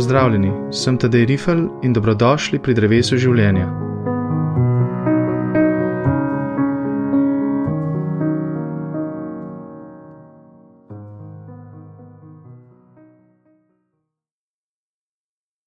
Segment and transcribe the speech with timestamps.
[0.00, 3.66] Pozdravljeni, sem Tadej Rifel in dobrodošli pri drevesu življenja.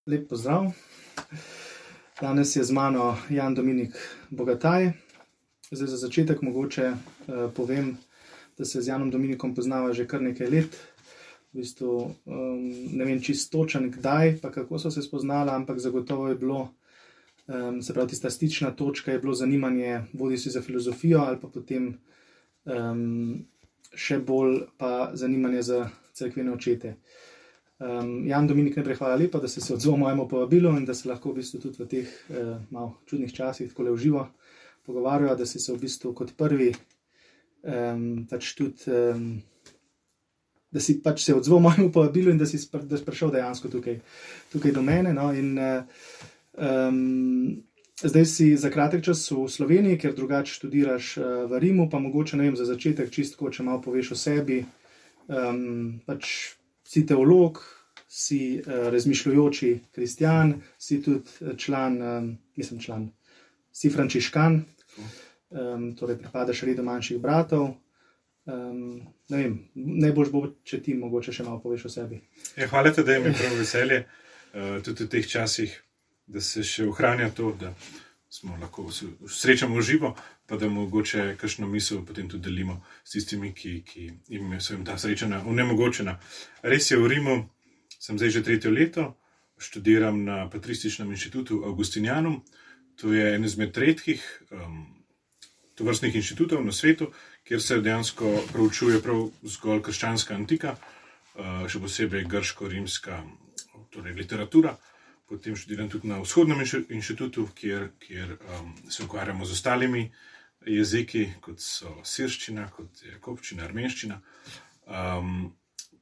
[0.09, 0.65] Lep pozdrav.
[2.17, 3.93] Danes je z mano Jan Dominik
[4.31, 4.95] Bogataj.
[5.69, 7.93] Zdaj za začetek mogoče uh, povem,
[8.57, 10.81] da se z Janom Dominikom poznava že kar nekaj let.
[11.53, 12.61] V bistvu, um,
[12.97, 16.61] ne vem čisto točen, kdaj, pa kako so se spoznala, ampak zagotovo je bilo,
[17.47, 21.47] um, se pravi, tista stična točka je bilo zanimanje, bodi si za filozofijo, ali pa
[21.47, 21.91] potem
[22.65, 23.45] um,
[23.93, 26.95] še bolj pa zanimanje za crkvene očete.
[27.83, 31.09] Um, Jan Dominik, najprej hvala lepa, da ste se odzval mojemu povabilu in da se
[31.09, 34.27] lahko v bistvu tudi v teh uh, malo čudnih časih tako le uživo
[34.85, 36.73] pogovarjajo, da ste se v bistvu kot prvi
[37.61, 38.89] um, pač tudi.
[38.89, 39.33] Um,
[40.73, 43.99] Da si pač se odzval mojemu povabilu in da si da prišel dejansko tukaj,
[44.51, 45.13] tukaj do mene.
[45.13, 45.53] No, in,
[46.57, 47.63] um,
[48.01, 52.37] zdaj si za kratek čas v Sloveniji, ker drugače študiraš uh, v Rimu, pa mogoče
[52.37, 54.63] ne vem za začetek, čistko, če malo poveš o sebi.
[55.29, 57.61] Um, pač si teolog,
[58.09, 63.07] si uh, razmišljujoči kristjan, si tudi član, um, mislim, član,
[63.73, 64.59] si frančiškan,
[65.49, 67.71] um, torej pripadaš redu manjših bratov.
[68.45, 68.99] Um,
[69.31, 72.19] vem, najbolj bo, če ti mogoče še malo poveš o sebi.
[72.57, 75.75] Ja, hvala ti, da je mi prav veselje, uh, tudi v teh časih,
[76.27, 77.71] da se še ohranja to, da
[78.33, 80.15] smo lahko srečamo živo,
[80.49, 84.83] pa da mogoče kakšno misel potem tudi delimo s tistimi, ki, ki jim so jim
[84.83, 86.17] ta sreča onemogočena.
[86.63, 87.35] Res je, v Rimu
[87.99, 89.13] sem zdaj že tretje leto,
[89.61, 92.41] študiram na Patrističnem inštitutu Augustinjanum.
[92.99, 94.19] To je en izmed redkih
[94.51, 94.81] um,
[95.75, 97.11] tovrstnih inštitutov na svetu,
[97.43, 103.21] kjer se dejansko proučuje prav zgolj krščanska antika, uh, še posebej grško-rimska
[103.93, 104.77] torej literatura.
[105.29, 110.03] Potem študiram tudi na vzhodnem inštitutu, kjer, kjer um, se ukvarjamo z ostalimi
[110.67, 114.19] jeziki, kot so sirščina, kot je kopčina, armenščina.
[114.87, 115.53] Um,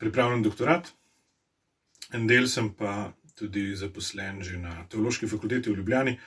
[0.02, 0.92] pripravljam doktorat,
[2.18, 6.18] en del sem pa tudi zaposlen že na teološki fakulteti v Ljubljani,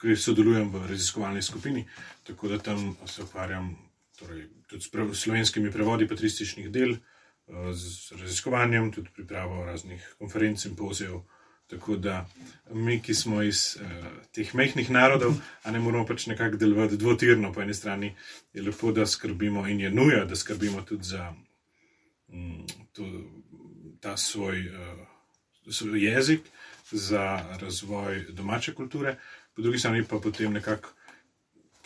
[0.00, 1.84] kjer sodelujem v raziskovalni skupini,
[2.26, 3.72] tako da tam se ukvarjam
[4.22, 6.96] torej, tudi s slovenskimi prevodi patrističnih del,
[7.72, 11.20] z raziskovanjem, tudi pripravo raznih konferenc in poziv.
[11.66, 12.28] Tako da
[12.70, 15.32] mi, ki smo iz uh, teh mehkih narodov,
[15.64, 17.52] a ne moramo pač nekako delovati dvotirno.
[17.52, 18.14] Po eni strani
[18.52, 21.32] je lepo, da skrbimo in je nuja, da skrbimo tudi za
[22.28, 23.08] um, to,
[24.00, 26.40] ta svoj, uh, svoj jezik,
[26.90, 29.16] za razvoj domače kulture,
[29.56, 30.92] po drugi strani pa potem nekako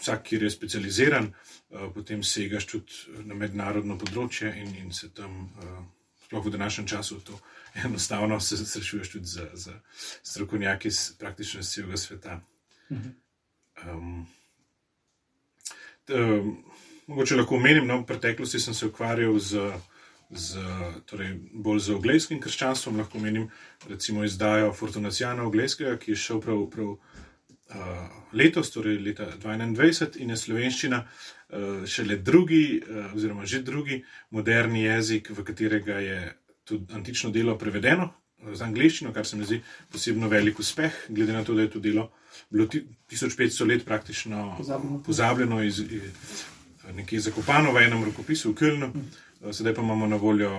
[0.01, 5.49] vsak, ki je specializiran, uh, potem segaš tudi na mednarodno področje in, in se tam,
[5.63, 5.81] uh,
[6.27, 7.39] sploh v današnjem času, to
[7.85, 9.77] enostavno se srečuješ tudi z, z
[10.23, 12.41] strokovnjaki iz praktično celega sveta.
[12.91, 14.27] Um,
[16.09, 16.65] um,
[17.07, 19.71] mogoče lahko omenim, da no, v preteklosti sem se ukvarjal z.
[20.27, 20.59] Z,
[21.07, 23.45] torej bolj z angliškim krščanstvom lahko menim,
[23.87, 27.21] recimo, izdajo Fortunacijana Angliškega, ki je šel prav, prav uh,
[28.33, 34.85] letos, torej leta 2021, in je slovenščina uh, šele drugi, uh, oziroma že drugi moderni
[34.85, 36.21] jezik, v katerega je
[36.65, 38.13] tudi antično delo prevedeno
[38.53, 39.61] z angliščino, kar se mi zdi
[39.91, 42.11] posebno velik uspeh, glede na to, da je to delo
[42.51, 46.45] bilo 1500 let praktično pozabljeno, pozabljeno iz, iz,
[46.95, 48.91] nekje zakopano v enem rokopisu v Kölnu.
[49.53, 50.51] Sedaj pa imamo na voljo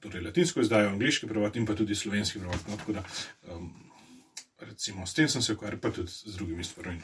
[0.00, 2.60] torej, latinsko izdajo, angliški prevod in pa tudi slovenski prevod.
[2.68, 3.02] No, tako da,
[3.52, 3.70] um,
[4.60, 7.00] recimo, s tem sem se ukvarjal, pa tudi z drugimi stvarmi.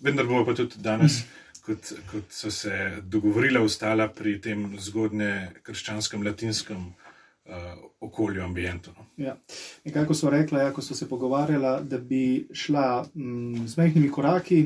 [0.00, 1.62] Vendar bomo pa tudi danes, mm.
[1.66, 8.94] kot, kot so se dogovorila, ostala pri tem zgodnje krščanskem latinskem uh, okolju, ambientu.
[8.96, 9.06] No.
[9.16, 9.36] Ja.
[9.84, 14.62] Nekako so rekla, ja, ko so se pogovarjala, da bi šla mm, z mehkimi koraki,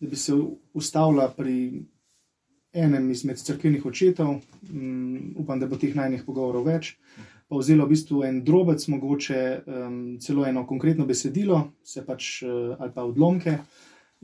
[0.00, 0.32] da bi se
[0.72, 1.84] ustavila pri
[2.74, 4.40] enem izmed crkvenih očetov.
[4.62, 6.96] Mm, upam, da bo teh najnih pogovorov več.
[7.48, 12.76] Pa vzela v bistvu en drobec, mogoče um, celo eno konkretno besedilo, se pač uh,
[12.78, 13.58] ali pa odlomke.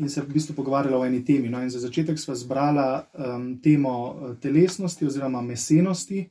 [0.00, 1.50] In se v bistvu pogovarjala o eni temi.
[1.52, 3.94] No, za začetek sva zbrala um, temo
[4.40, 6.24] telesnosti oziroma mesenosti,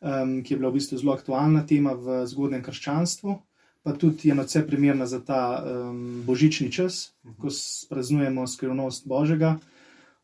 [0.00, 3.38] um, ki je bila v bistvu zelo aktualna tema v zgodnem krščanstvu,
[3.82, 7.48] pa tudi je nadvse primerna za ta um, božični čas, ko
[7.88, 9.56] praznujemo skrivnost Božjega,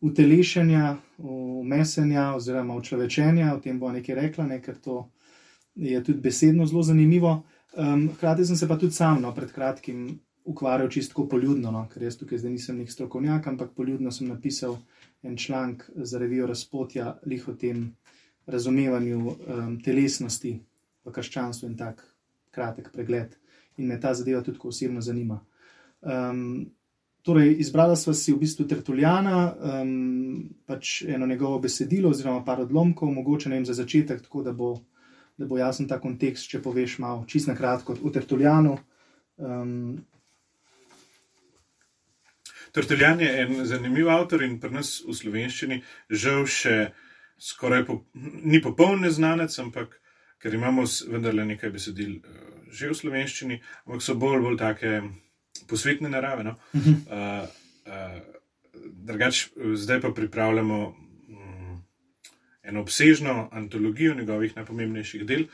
[0.05, 3.55] utelešenja, umesenja oziroma učlovečenja.
[3.57, 5.07] O tem bo nekaj rekla, ne, ker to
[5.75, 7.43] je tudi besedno zelo zanimivo.
[7.77, 10.21] Um, hkrati sem se pa tudi sam no, pred kratkim.
[10.45, 14.75] Ukvarjal čistko poljudno, no, ker jaz tukaj zdaj nisem nek strokovnjak, ampak poljudno sem napisal
[15.23, 17.87] en članek za revijo Razpotja, liho tem,
[18.47, 20.59] razumevanju um, telesnosti
[21.05, 22.05] v krščanstvu in tak
[22.53, 23.33] kratek pregled.
[23.77, 25.41] in me ta zadeva tudi osebno zanima.
[26.01, 26.71] Um,
[27.23, 33.11] torej, izbrala sva si v bistvu Tertuljana, um, pač eno njegovo besedilo, oziroma par odlomkov,
[33.11, 34.75] mogoče ne vem za začetek, tako da bo,
[35.39, 38.77] da bo jasen ta kontekst, če poveš malo, čist na kratko o Tertuljanu.
[39.37, 40.05] Um,
[42.75, 46.79] Tertuljan je en zanimiv avtor in pri nas v slovenščini žal še
[47.39, 49.95] skoraj po, ni popoln neznanec, ampak
[50.43, 55.03] ker imamo vendarle nekaj besedil uh, že v slovenščini, ampak so bolj bolj take
[55.71, 56.43] posvetne narave.
[56.43, 56.57] No?
[56.75, 56.97] Uh -huh.
[57.07, 57.47] uh,
[57.87, 58.19] uh,
[59.07, 61.04] drugač, zdaj pa pripravljamo
[62.65, 65.47] eno obsežno antologijo njegovih najpomembnejših del.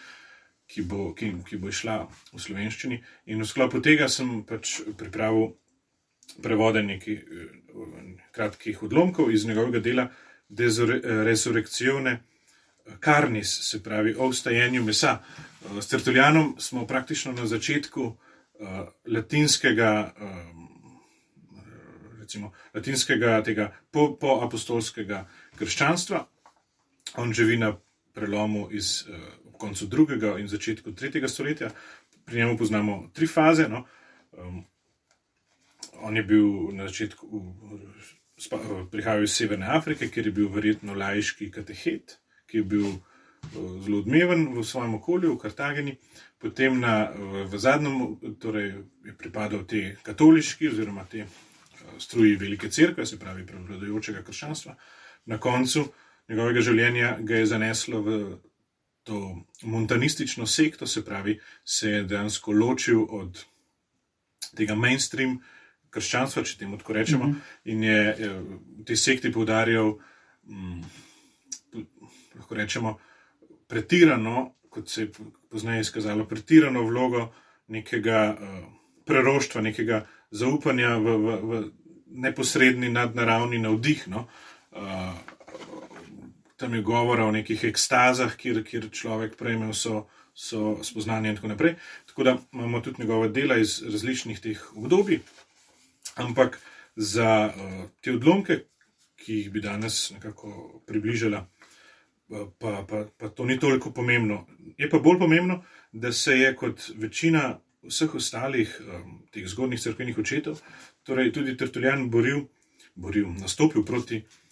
[0.70, 3.00] Ki bo, ki, ki bo išla v slovenščini,
[3.34, 5.56] in v sklopu tega sem pač pripravil
[6.42, 7.48] prevode nekaj eh,
[8.30, 10.06] kratkih odlomkov iz njegovega dela
[10.50, 12.20] Resurrekcione
[13.00, 15.18] Karnis, se pravi o vstajenju mesa.
[15.80, 18.16] S Tertuljanom smo praktično na začetku uh,
[19.06, 20.70] latinskega, um,
[22.20, 23.42] recimo, latinskega
[23.90, 25.28] po, po apostolskega
[25.58, 26.26] krščanstva.
[27.16, 27.74] On živi na
[28.14, 29.16] prelomu iz uh,
[29.60, 31.70] konca drugega in začetku tretjega stoletja.
[32.24, 33.68] Pri njemu poznamo tri faze.
[33.68, 33.84] No?
[34.32, 34.64] Um,
[36.00, 37.26] on je bil na začetku,
[38.90, 42.16] prihajal iz Severne Afrike, kjer je bil verjetno lajški katehet,
[42.48, 43.00] ki je bil eh,
[43.84, 45.96] zelo odmeven v svojem okolju, v Kartageni.
[46.40, 47.10] Potem na,
[47.44, 48.72] v zadnjem, torej
[49.04, 51.28] je pripadal te katoliški oziroma te eh,
[51.98, 54.76] struji velike crkve, se pravi prevladujočega krščanstva.
[55.26, 55.84] Na koncu
[56.30, 58.18] njegovega življenja ga je zaneslo v
[59.02, 59.20] to
[59.62, 63.42] montanistično sekto, se pravi, se je dejansko ločil od
[64.56, 65.40] tega mainstream
[65.90, 67.72] krščanstva, če temu tako rečemo, mm -hmm.
[67.72, 68.30] in je
[68.78, 69.96] v tej sekti poudarjal,
[70.46, 70.82] hm,
[72.36, 72.98] lahko rečemo,
[73.66, 75.10] pretirano, kot se je
[75.50, 77.32] pozneje izkazalo, pretirano vlogo
[77.68, 78.64] nekega uh,
[79.04, 81.70] preroštva, nekega zaupanja v, v, v
[82.06, 84.08] neposredni nadnaravni navdih.
[84.08, 84.28] No?
[84.70, 85.14] Uh,
[86.60, 90.06] tam je govora o nekih ekstazah, kjer, kjer človek prejme vso.
[90.40, 91.72] So spoznanje, in tako naprej.
[92.06, 95.18] Tako da imamo tudi njegove dela iz različnih teh obdobij,
[96.14, 96.60] Ampak
[96.96, 98.60] za uh, te odlomke,
[99.16, 101.42] ki jih bi danes nekako približala,
[102.58, 104.46] pa, pa, pa to ni toliko pomembno.
[104.78, 110.18] Je pa bolj pomembno, da se je kot večina vseh ostalih um, teh zgodnih crkvenih
[110.18, 110.62] očetov,
[111.02, 112.46] torej tudi Tertuljan boril,
[112.94, 114.49] boril nastopil proti uh,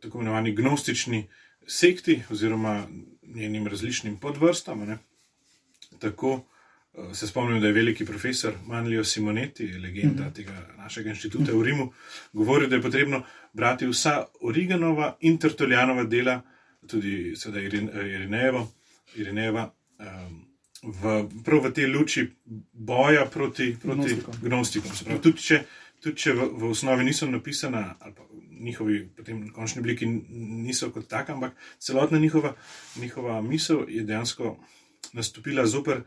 [0.00, 1.26] tako imenovani gnostični
[1.66, 2.86] sekti oziroma
[3.22, 4.80] njenim različnim podvrstam.
[4.88, 4.98] Ne?
[5.98, 6.42] Tako
[6.94, 10.34] Eh, se spomnim, da je veliki profesor Manlio Simonetti, legenda -hmm.
[10.34, 11.92] tega našega inštituta v Rimu,
[12.32, 13.22] govoril, da je potrebno
[13.52, 16.42] brati vsa Origanova in Tertuljanova dela,
[16.86, 17.34] tudi
[18.04, 18.66] Irinejeva,
[19.14, 20.46] Irinejeva um,
[20.82, 22.30] v, prav v tej luči
[22.72, 24.90] boja proti, proti gnostikom.
[25.04, 25.62] Pravi, tudi če,
[26.02, 28.26] tudi če v, v osnovi niso napisana, ali pa
[28.62, 32.54] njihovi potem končni obliki niso kot tak, ampak celotna njihova,
[32.96, 34.56] njihova misel je dejansko
[35.12, 36.02] nastopila zoper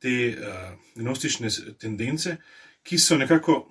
[0.00, 2.36] te uh, gnostične tendence,
[2.82, 3.62] ki so nekako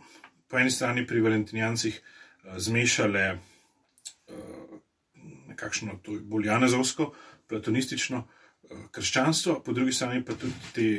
[0.47, 4.35] po eni strani pri valentinijancih uh, zmešale uh,
[5.47, 7.11] nekakšno bolj janezovsko,
[7.47, 10.89] platonistično uh, krščanstvo, po drugi strani pa tudi te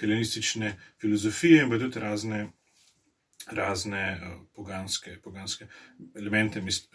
[0.00, 2.48] helenistične filozofije in pa tudi razne,
[3.52, 5.66] razne uh, poganske, poganske
[6.16, 6.88] elemente, mist,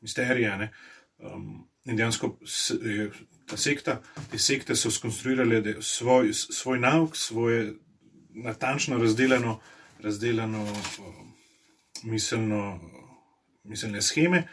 [0.00, 0.70] misterije.
[1.18, 2.36] Um, in dejansko
[3.46, 7.72] ta sekta, te sekte so skonstruirale svoj, svoj nauk, svoje
[8.34, 9.60] natančno razdeljeno,
[10.02, 10.66] razdeljeno
[12.02, 12.80] miselno,
[13.64, 14.46] miselne scheme,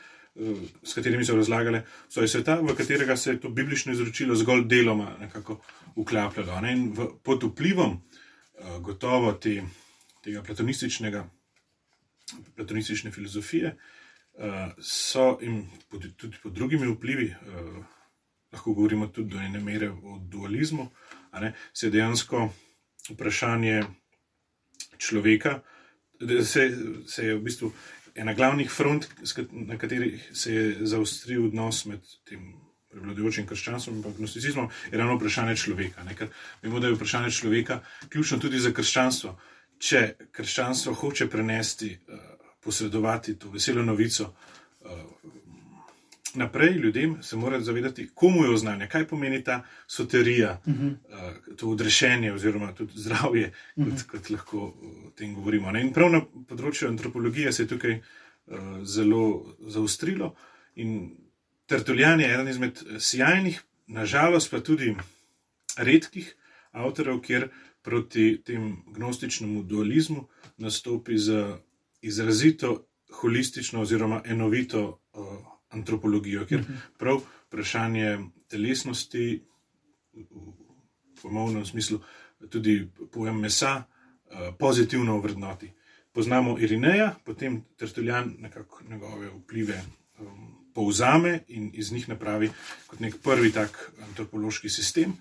[0.83, 5.15] s katerimi so razlagali svoje sveta, v katerega se je to biblično izročilo zgolj deloma
[5.19, 5.59] nekako
[5.95, 6.61] uklapljalo.
[6.61, 6.73] Ne?
[6.73, 8.01] In v, pod vplivom
[8.81, 9.61] gotovo te,
[10.23, 11.23] tega platonističnega,
[12.55, 13.75] platonistične filozofije
[14.79, 17.33] so in tudi pod drugimi vplivi
[18.51, 20.89] lahko govorimo tudi do ene mere o dualizmu,
[21.73, 22.49] se je dejansko
[23.09, 23.83] vprašanje
[24.97, 25.59] človeka,
[26.43, 27.71] se, se je v bistvu
[28.15, 29.07] ena glavnih front,
[29.51, 32.53] na katerih se je zaostril odnos med tem
[32.89, 36.03] prevladujočim krščanstvom in agnosticizmom, je ravno vprašanje človeka.
[36.03, 36.15] Ne?
[36.17, 36.31] Ker
[36.63, 39.35] vemo, da je vprašanje človeka ključno tudi za krščanstvo.
[39.79, 42.19] Če krščanstvo hoče prenesti, uh,
[42.63, 44.33] posredovati to veselo novico,
[44.81, 44.89] uh,
[46.35, 50.91] naprej ljudem se morate zavedati, komu je oznanje, kaj pomeni ta soterija, uh -huh.
[50.91, 54.05] uh, to odrešenje oziroma tudi zdravje, kot, uh -huh.
[54.07, 55.71] kot lahko o tem govorimo.
[55.71, 55.81] Ne?
[55.81, 60.35] In prav na področju antropologije se je tukaj uh, zelo zaostrilo
[60.75, 61.17] in
[61.69, 64.95] Tertuljan je eden izmed sjajnih, nažalost pa tudi
[65.77, 66.35] redkih
[66.71, 67.49] avtorjev, kjer
[67.81, 71.55] proti tem gnostičnemu dualizmu nastopi z
[72.01, 75.25] izrazito holistično oziroma enovito uh,
[75.69, 76.63] antropologijo, ker
[76.97, 78.17] prav vprašanje
[78.47, 79.43] telesnosti,
[80.13, 81.99] v pomovnem smislu,
[82.49, 85.71] tudi pojem mesa, uh, pozitivno vrednoti.
[86.11, 89.81] Poznamo Irineja, potem Tertuljan nekako njegove vplive
[90.19, 92.49] um, povzame in iz njih napravi
[92.87, 95.13] kot nek prvi tak antropološki sistem.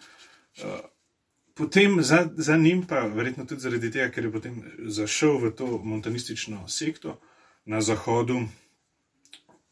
[0.59, 0.81] Uh,
[1.59, 5.67] Potem za, za njim, pa verjetno tudi zaradi tega, ker je potem zašel v to
[5.83, 7.17] montanistično sekto
[7.67, 8.45] na zahodu,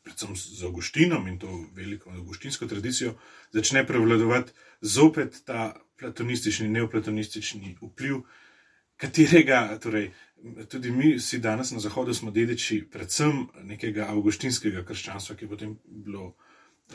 [0.03, 3.15] predvsem z Augustinom in to veliko augustinsko tradicijo,
[3.53, 8.25] začne prevladovati zopet ta platonistični, neoplatonistični vpliv,
[8.97, 10.11] katerega, torej,
[10.69, 15.79] tudi mi, vsi danes na zahodu, smo dediči predvsem nekega augustinskega krščanstva, ki je potem
[15.87, 16.33] bilo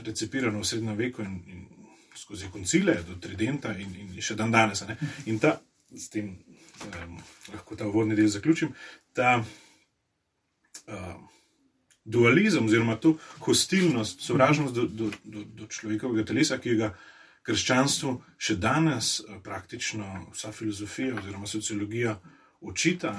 [0.03, 1.80] recepirano v srednjem veku in, in
[2.15, 4.83] skozi koncile, do Tridenta in, in še dan danes.
[4.87, 4.97] Ne?
[5.31, 5.55] In ta,
[5.95, 6.33] s tem
[6.87, 7.17] um,
[7.53, 8.73] lahko ta uvodni del zaključim,
[9.13, 11.27] ta um,
[12.03, 13.15] dualizem, oziroma to
[13.45, 16.93] hostilnost, sovražnost do, do, do, do človekovega telesa, ki ga
[17.47, 22.17] krščanstvu še danes uh, praktično vsa filozofija oziroma sociologija
[22.61, 23.15] očita,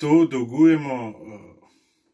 [0.00, 0.96] to dolgujemo.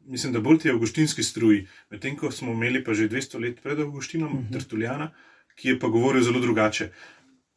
[0.07, 3.63] Uh, mislim, da bolj ti avguštinski struji, medtem ko smo imeli pa že 200 let
[3.63, 4.53] pred Avguštinom, uh -huh.
[4.53, 5.11] Tertuljana,
[5.55, 6.91] ki je pa govoril zelo drugače.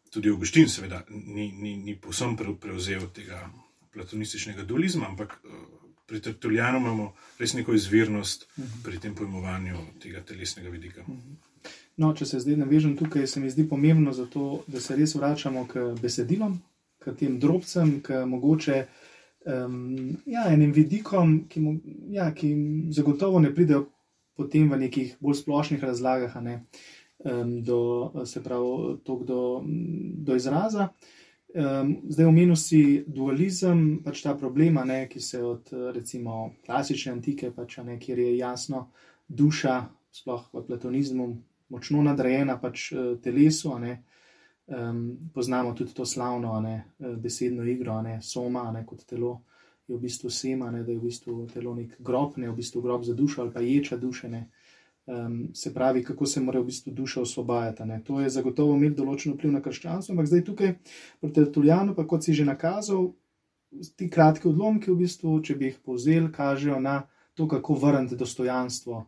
[0.10, 3.50] Tudi Avguštin, seveda, ni, ni, ni posem prevzel tega
[3.94, 5.52] platonističnega dualizma, ampak uh,
[6.06, 8.84] pri Tertuljanu imamo res neko izvirnost uh -huh.
[8.84, 11.02] pri tem pojmovanju tega telesnega vidika.
[11.02, 11.36] Uh -huh.
[11.98, 15.68] No, če se zdaj navežem tukaj, se mi zdi pomembno, zato, da se res vračamo
[15.68, 16.62] k besedilom,
[17.00, 18.86] k tem drobcem, k mogoče
[19.46, 21.76] um, ja, enim vidikom, ki, mu,
[22.12, 22.54] ja, ki
[22.96, 23.88] zagotovo ne pridejo
[24.40, 26.62] potem v nekih bolj splošnih razlagah, ne,
[27.28, 27.80] um, do,
[28.26, 29.48] se pravi, do,
[30.28, 30.90] do izraza.
[31.50, 37.52] Um, zdaj, omenil si dualizem, pač ta problema, ne, ki se od recimo klasične antike,
[37.52, 38.88] pač, ne, kjer je jasno
[39.28, 39.82] duša,
[40.14, 41.28] sploh v platonizmu,
[41.70, 42.92] močno nadrejena pač
[43.24, 43.76] telesu.
[43.82, 44.00] Ne,
[44.70, 49.40] Um, poznamo tudi to slavno ne, besedno igro, ne, soma, ne, kot telo
[49.88, 52.82] je v bistvu sema, ne, da je v bistvu telo nek grob, ne v bistvu
[52.82, 54.30] grob za dušo ali pa ječa duše.
[54.30, 54.44] Ne,
[55.10, 57.86] um, se pravi, kako se mora v bistvu duša osvobajati.
[57.86, 58.02] Ne.
[58.06, 60.76] To je zagotovo imeti določen vpliv na krščanstvo, ampak zdaj tukaj
[61.22, 63.10] pri Tertuljanu, pa kot si že nakazal,
[63.98, 67.00] ti kratki odlomki, v bistvu, če bi jih povzel, kažejo na
[67.34, 69.02] to, kako vrniti dostojanstvo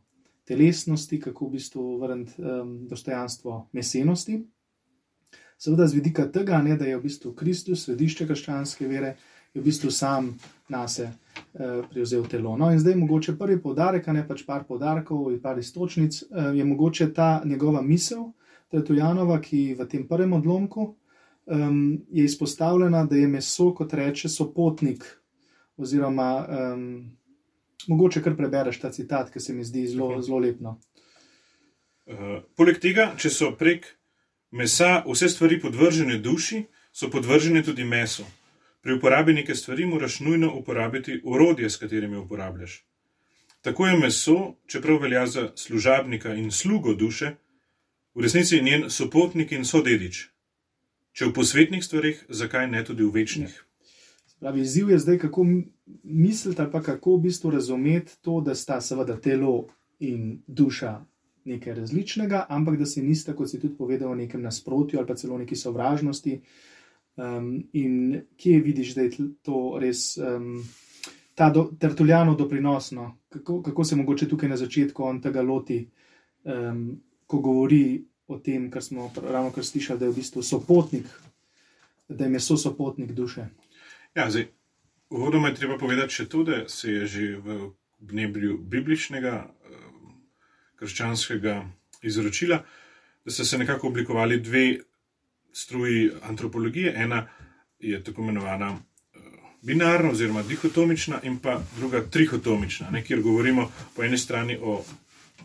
[0.49, 4.41] telesnosti, kako v bistvu vrniti um, dostojanstvo mesenosti
[5.61, 9.13] seveda z vidika tega, ne, da je v bistvu Kristus, središče krščanske vere,
[9.53, 10.31] je v bistvu sam
[10.69, 12.55] na se eh, prevzel telo.
[12.57, 16.65] No, in zdaj mogoče prvi podarek, ne pač par podarkov in par istočnic, eh, je
[16.65, 18.31] mogoče ta njegova misel,
[18.71, 20.85] Tetujanova, ki v tem prvem odlomku
[21.51, 25.03] um, je izpostavljena, da je meso, kot reče, sopotnik.
[25.75, 26.85] Oziroma, um,
[27.91, 30.77] mogoče kar prebereš ta citat, ki se mi zdi zelo, zelo lepno.
[32.07, 33.91] Uh, poleg tega, če so prek
[34.51, 38.23] mesa vse stvari podvržene duši, so podvržene tudi mesu.
[38.81, 42.83] Pri uporabi neke stvari moraš nujno uporabiti orodje, s katerimi uporabljaš.
[43.61, 47.35] Tako je meso, čeprav velja za služabnika in slugo duše,
[48.15, 50.27] v resnici je njen sopotnik in sodedič.
[51.11, 53.53] Če v posvetnih stvarih, zakaj ne tudi v večnih?
[54.39, 55.45] Pravi, izziv je zdaj, kako
[56.03, 59.67] misliti ali kako v bistvu razumeti to, da sta seveda telo
[59.99, 61.05] in duša
[61.45, 65.15] nekaj različnega, ampak da se nista, kot si tudi povedal, v nekem nasprotju ali pa
[65.15, 66.41] celo neki sovražnosti.
[67.15, 70.63] Um, in kje vidiš, da je to res um,
[71.35, 75.83] ta do, tertuljano doprinosno, kako, kako se mogoče tukaj na začetku on tega loti,
[76.43, 81.05] um, ko govori o tem, kar smo ravno kar slišali, da je v bistvu sopotnik,
[82.09, 83.47] da je meso sopotnik duše.
[84.15, 84.47] Ja, zdaj,
[85.09, 87.71] uvodoma je treba povedati še to, da se je že v
[88.01, 89.53] nebrju bibličnega
[90.81, 91.61] krščanskega
[92.01, 92.63] izročila,
[93.25, 94.77] da so se nekako oblikovali dve
[95.53, 96.93] struji antropologije.
[96.97, 97.27] Ena
[97.79, 99.21] je tako imenovana uh,
[99.61, 104.83] binarna oziroma dihotomična, in pa druga trihotomična, ne, kjer govorimo po eni strani o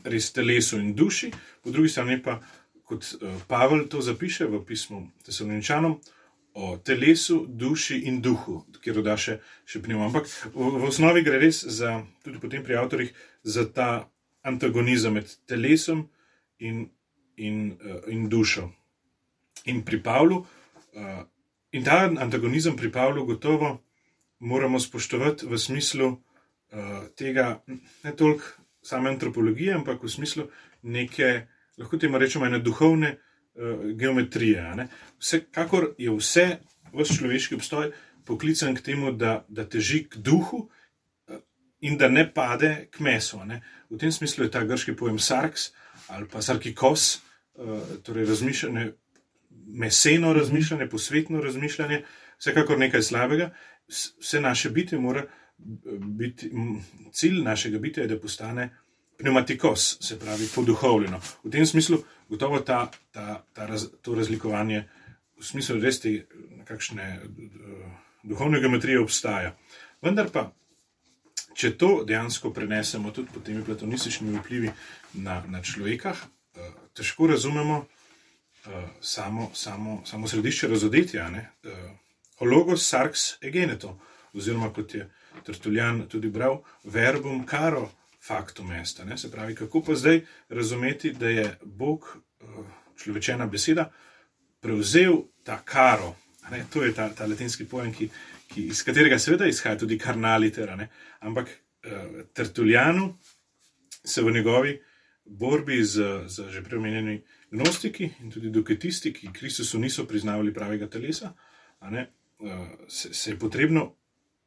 [0.04, 1.30] res telesu in duši,
[1.64, 2.40] po drugi strani pa,
[2.84, 6.00] kot uh, Pavel to zapiše v pismu Tesaloničanom.
[6.56, 9.34] O telesu, duši in duhu, ki jo da še,
[9.68, 10.06] še pneumo.
[10.06, 13.10] Ampak v, v osnovi gre res za, tudi potem pri avtorjih,
[13.44, 13.88] za ta
[14.46, 16.06] antagonizem med telesom
[16.58, 16.86] in,
[17.36, 18.70] in, uh, in dušo.
[19.66, 21.24] In pri Pavlu, uh,
[21.72, 23.76] in ta antagonizem pri Pavlu, gotovo
[24.38, 27.62] moramo spoštovati v smislu uh, tega,
[28.04, 28.44] ne toliko
[28.82, 30.46] same antropologije, ampak v smislu
[30.82, 31.46] neke,
[31.78, 34.88] lahko temu rečemo, ene duhovne uh, geometrije.
[35.18, 36.46] Vsekakor je vse,
[36.92, 37.90] vse človeški obstoj
[38.24, 41.40] poklican k temu, da, da teži k duhu uh,
[41.80, 43.42] in da ne pade k mesu.
[43.44, 43.62] Ne?
[43.90, 45.70] V tem smislu je ta grški pojem sarks
[46.08, 47.20] ali pa sarkikos,
[47.54, 48.92] uh, torej razmišljanje,
[49.66, 52.02] meseno razmišljanje, posvetno razmišljanje,
[52.38, 53.50] vsekakor nekaj slabega.
[54.20, 55.24] Vse naše bitje mora
[55.98, 56.50] biti,
[57.12, 58.68] cilj našega bitja je, da postane
[59.18, 61.20] pneumatikos, se pravi poduhovljeno.
[61.44, 64.84] V tem smislu gotovo ta, ta, ta raz, to razlikovanje
[65.36, 66.12] v smislu res te
[66.58, 67.88] nekakšne uh,
[68.24, 69.54] duhovne geometrije obstaja.
[70.02, 70.50] Vendar pa,
[71.56, 74.72] če to dejansko prenesemo tudi po temi platonističnimi vplivi
[75.24, 81.30] na, na človekah, uh, težko razumemo uh, samo, samo, samo središče razodetja.
[81.32, 81.86] Uh,
[82.36, 83.96] Hologos sarks egeneto,
[84.36, 85.08] oziroma kot je
[85.44, 89.00] Tertuljan tudi bral, verbum caro faktum est.
[89.16, 93.90] Se pravi, kako pa zdaj razumeti, da je Bog, uh, človečena beseda,
[94.60, 96.16] prevzel ta karo.
[96.50, 98.08] Ne, to je ta, ta latinski pojem, ki,
[98.48, 100.76] ki, iz katerega seveda izhaja tudi karnalitera.
[100.76, 100.88] Ne,
[101.20, 103.14] ampak uh, Tertuljanu
[104.04, 104.76] se v njegovi
[105.24, 111.34] borbi z, z že preomenjenimi gnostiki in tudi doketisti, ki Kristusu niso priznavali pravega telesa,
[111.90, 113.94] ne, uh, se, se je, potrebno,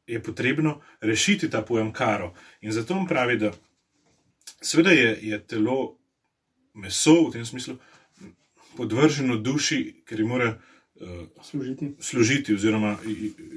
[0.06, 2.34] je potrebno rešiti ta pojem karo.
[2.60, 3.52] In zato on pravi, da
[4.62, 5.96] seveda je, je telo
[6.74, 7.76] meso v tem smislu
[8.76, 10.60] podvrženo duši, ker ji mora uh,
[11.42, 11.94] služiti.
[11.98, 12.96] služiti, oziroma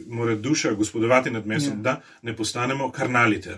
[0.08, 1.82] mora duša gospodovati nad mesom, ja.
[1.82, 3.58] da ne postanemo karnaliter,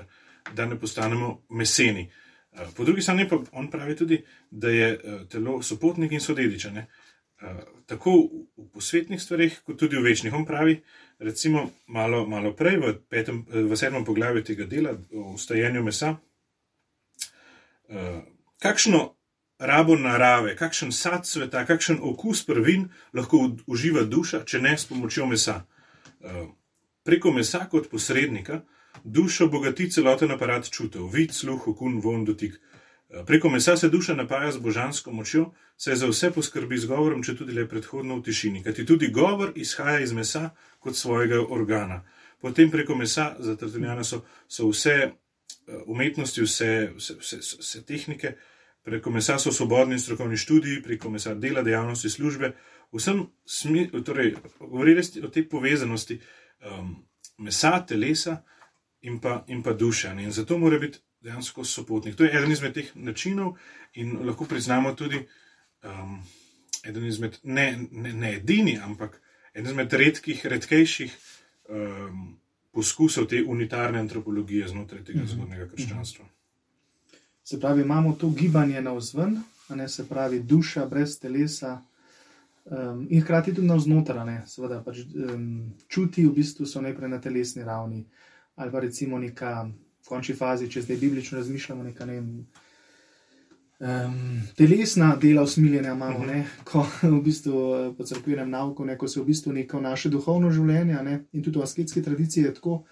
[0.53, 2.11] da ne postanemo meseni.
[2.51, 6.87] Uh, po drugi strani pa on pravi tudi, da je uh, telo sopotnik in sodedičane.
[7.85, 8.11] Tako
[8.57, 10.33] v posvetnih stvarih, kot tudi v večnih.
[10.33, 10.79] On pravi,
[11.19, 16.15] recimo, malo, malo prej, v, petem, v sedmem poglavju tega dela o ustajanju mesa,
[18.63, 19.01] kakšno
[19.59, 25.25] rabo narave, kakšen sad sveta, kakšen okus prvin lahko uživa duša, če ne s pomočjo
[25.25, 25.63] mesa.
[26.21, 26.47] Eh,
[27.03, 28.61] preko mesa kot posrednika
[29.03, 32.59] duša bogati celoten aparat čutev, vid, sluh, okun, von, dotik.
[33.09, 37.23] Eh, preko mesa se duša napaja z božansko močjo, se za vse poskrbi z govorom,
[37.23, 42.03] če tudi le predhodno v tišini, kajti tudi govor izhaja iz mesa kot svojega organa.
[42.41, 45.13] Potem preko mesa, zatrtenjane so, so vse eh,
[45.85, 48.35] umetnosti, vse, vse, vse, vse tehnike,
[48.85, 52.51] preko mesa so svobodni strokovni študiji, preko mesa dela, dejavnosti, službe.
[52.93, 53.25] Vsem,
[54.05, 56.95] torej, govorili ste o tej povezanosti um,
[57.37, 58.43] mesa, telesa
[59.01, 60.13] in pa, in pa duša.
[60.13, 62.15] In zato mora biti dejansko sopotnik.
[62.15, 63.57] To je eden izmed teh načinov,
[63.93, 65.25] in lahko priznamo tudi
[65.83, 66.21] um,
[66.85, 69.17] eden izmed, ne, ne, ne edini, ampak
[69.53, 71.17] eden izmed redkih, redkejših
[71.69, 72.37] um,
[72.71, 75.33] poskusov te unitarne antropologije znotraj tega mhm.
[75.33, 76.29] zgodnega krščanstva.
[77.45, 79.37] Se pravi, imamo to gibanje na vzven,
[79.69, 81.81] ne, se pravi, duša brez telesa,
[82.65, 84.17] um, in hkrati tudi na vznoter,
[84.49, 88.05] seveda pač um, čuti v bistvu so najprej na telesni ravni,
[88.55, 89.51] ali pa recimo neka
[90.05, 92.31] v končni fazi, če zdaj biblično razmišljamo, neka ne vem.
[93.75, 97.61] Um, telesna dela usmiljenja imamo, ne, ko v bistvu
[97.97, 101.59] po crkvenem nauku, ne, ko se v bistvu neko naše duhovno življenje ne, in tudi
[101.59, 102.83] v asketski tradiciji je tako,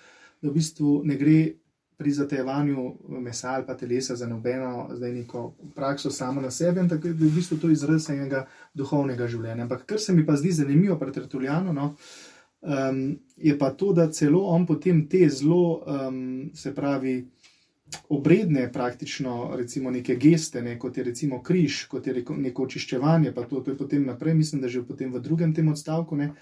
[0.44, 1.38] da v bistvu ne gre
[2.04, 6.90] pri zatevanju mesa ali pa telesa za nobeno, zdaj neko prakso samo na sebi, in
[6.90, 9.64] tako je v bistvu to izraz enega duhovnega življenja.
[9.64, 11.94] Ampak kar se mi pa zdi zanimivo pri Tertuljanu, no,
[12.62, 13.00] um,
[13.38, 17.22] je pa to, da celo on potem te zelo, um, se pravi,
[18.10, 23.48] obredne praktično, recimo neke geste, ne, kot je recimo križ, kot je neko očiščevanje, pa
[23.48, 26.20] to, to je potem naprej, mislim, da že potem v drugem tem odstavku.
[26.20, 26.34] Ne,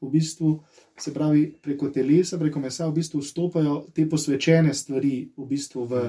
[0.00, 0.52] v bistvu,
[0.98, 6.02] se pravi, preko telesa, preko mesa, v bistvu vstopajo te posvečene stvari v, bistvu v,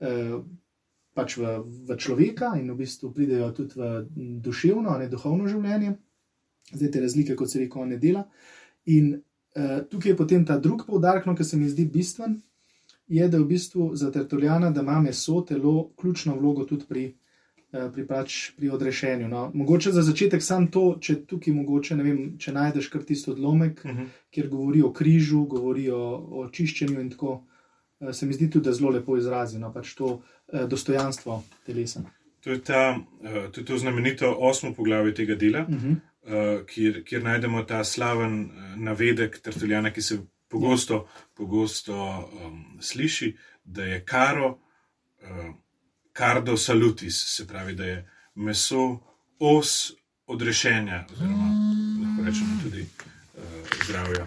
[0.00, 0.34] eh,
[1.16, 1.54] pač v,
[1.88, 4.02] v človeka in v bistvu pridejo tudi v
[4.44, 5.96] duševno, ne duhovno življenje.
[6.72, 8.26] Zdaj te razlike, kot se reko, ne dela.
[8.92, 12.40] In eh, tukaj je potem ta drugi poudarek, no, ki se mi zdi bistven,
[13.06, 17.06] je, da v bistvu za tertuljana, da ima meso, telo, ključno vlogo tudi pri.
[17.76, 19.28] Eh, pri, pač, pri odrešenju.
[19.28, 19.50] No.
[19.54, 23.90] Mogoče za začetek samo to, če tukaj mogoče, vem, če najdeš kar tisto odlomek, uh
[23.90, 24.02] mhm.
[24.02, 24.08] -huh.
[24.30, 26.02] kjer govori o križu, govori o,
[26.40, 27.42] o čiščenju in tako,
[28.00, 32.02] eh, se mi zdi tudi zelo lepo izrazeno, pač to eh, dostojanstvo telesa.
[32.40, 32.98] To je, ta,
[33.52, 35.92] to je to znamenito osmo poglavje tega dela, uh mhm.
[35.92, 36.64] -huh.
[36.66, 41.94] kjer, kjer najdemo ta slaven navedek Tertuljana, ki se pogosto, pogosto
[42.46, 44.58] um, sliši, da je karo.
[45.22, 45.54] Uh,
[46.16, 47.98] kardo salutis, se pravi, da je
[48.34, 49.00] meso
[49.38, 49.92] os
[50.26, 51.50] odrešenja, oziroma
[52.02, 53.42] lahko rečemo tudi uh,
[53.84, 54.26] zdravja.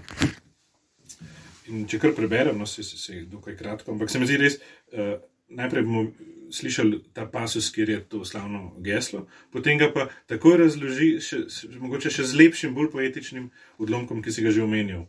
[1.69, 5.17] In če kar preberem, no, se je dokaj kratko, ampak se mi zdi res uh,
[5.49, 6.06] najprej bomo
[6.52, 11.43] slišali ta pasus, kjer je to slavno geslo, potem ga pa takoj razloži, še,
[11.78, 15.06] mogoče še z lepšim, bolj poetičnim odlomkom, ki si ga že omenil.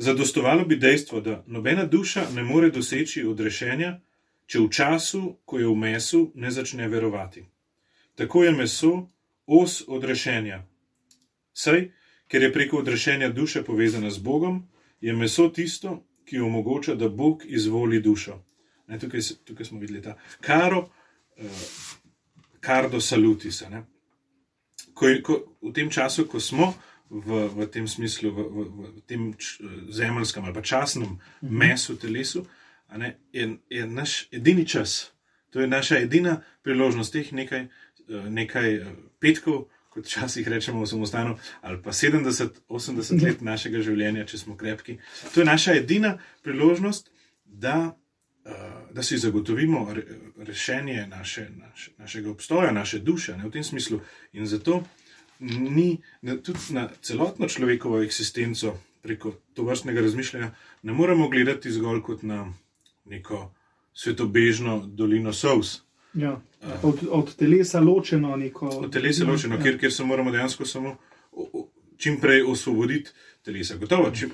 [0.00, 3.98] Zadostovalo bi dejstvo, da nobena duša ne more doseči odrešenja,
[4.52, 7.46] če v času, ko je v mesu, ne začne verovati.
[8.20, 8.92] Tako je meso
[9.48, 10.60] os odrešenja.
[11.56, 11.86] Saj,
[12.28, 14.60] ker je preko odrešenja duše povezana z Bogom,
[15.00, 18.36] je meso tisto, ki omogoča, da Bog izvoli dušo.
[18.92, 21.66] Ne, tukaj, tukaj smo videli ta karo, uh,
[22.60, 23.72] kardo salutisa.
[24.92, 26.74] Ko, ko, v tem času, ko smo
[27.08, 29.30] v, v tem smislu, v, v, v tem
[29.88, 32.44] zemeljskem ali pa časnem mesu, telesu,
[32.96, 35.12] ne, je, je naš edini čas,
[35.50, 39.68] to je naša edina priložnost teh nekaj, eh, nekaj eh, petkov.
[39.92, 44.96] Kot včasih rečemo v samostanu, ali pa 70-80 let našega življenja, če smo krepki.
[45.34, 47.10] To je naša edina priložnost,
[47.44, 47.92] da
[48.44, 48.50] Eh,
[48.92, 49.94] da si zagotovimo
[50.36, 54.00] rešenje naše, naše, našega obstoja, naše duše, ne, v tem smislu.
[54.32, 54.82] In zato
[55.38, 60.50] ni, tudi na celotno človekovo eksistenco preko to vrstnega razmišljanja
[60.82, 62.54] ne moremo gledati zgolj kot na
[63.12, 63.46] neko
[63.92, 65.80] svetobežno dolino Sovs.
[66.14, 66.40] Ja,
[66.82, 68.68] od, od telesa ločeno, neko...
[68.68, 69.62] od telesa ločeno ja.
[69.62, 70.96] kjer, kjer se moramo dejansko samo
[71.96, 73.10] čim prej osvoboditi
[73.42, 73.76] telesa.
[73.76, 74.28] Gotovo, če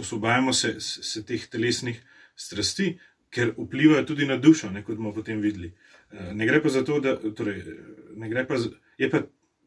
[0.00, 2.00] osvobajamo se, se teh telesnih
[2.36, 2.94] strasti,
[3.34, 5.72] ker vplivajo tudi na dušo, ne, kot bomo potem videli.
[6.12, 7.62] Eh, ne gre pa za to, da torej,
[8.48, 8.58] pa,
[8.98, 9.24] je pa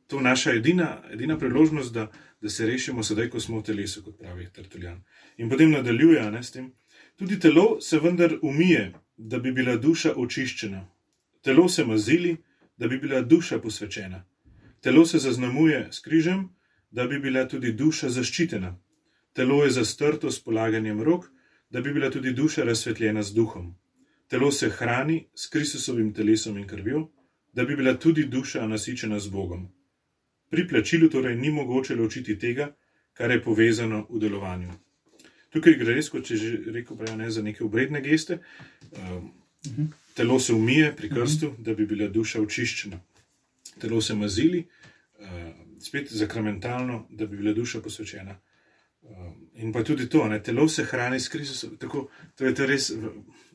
[0.07, 2.07] to naša edina, edina priložnost, da,
[2.41, 5.01] da se rešimo sedaj, ko smo v telesu, kot pravi Tertuljan.
[5.37, 6.71] In potem nadaljuje ne, s tem.
[7.17, 10.87] Tudi telo se vendar umije, da bi bila duša očiščena.
[11.41, 12.37] Telo se mazili,
[12.77, 14.25] da bi bila duša posvečena.
[14.81, 16.49] Telo se zaznamuje s križem,
[16.91, 18.77] da bi bila tudi duša zaščitena.
[19.33, 21.25] Telo je zastrto s polaganjem rok,
[21.69, 23.75] da bi bila tudi duša razsvetljena z duhom.
[24.27, 27.07] Telo se hrani s Kristusovim telesom in krvjo,
[27.53, 29.67] da bi bila tudi duša nasičena z Bogom.
[30.49, 32.75] Pri plačilu torej ni mogoče ločiti tega,
[33.13, 34.71] kar je povezano v delovanju.
[35.53, 38.41] Tukaj gre res, kot če že rekel, prej, ne, za neke obredne geste.
[38.91, 39.31] Um,
[40.15, 42.99] telo se umije pri krstu, da bi bila duša očiščena.
[43.79, 44.65] Telo se mazili,
[45.19, 45.47] uh,
[45.83, 48.35] spet zakramentalno, da bi bila duša posvečena.
[49.01, 51.77] Um, in pa tudi to, da telo se hrani s Kristusom.
[51.77, 52.91] Tako, to je to res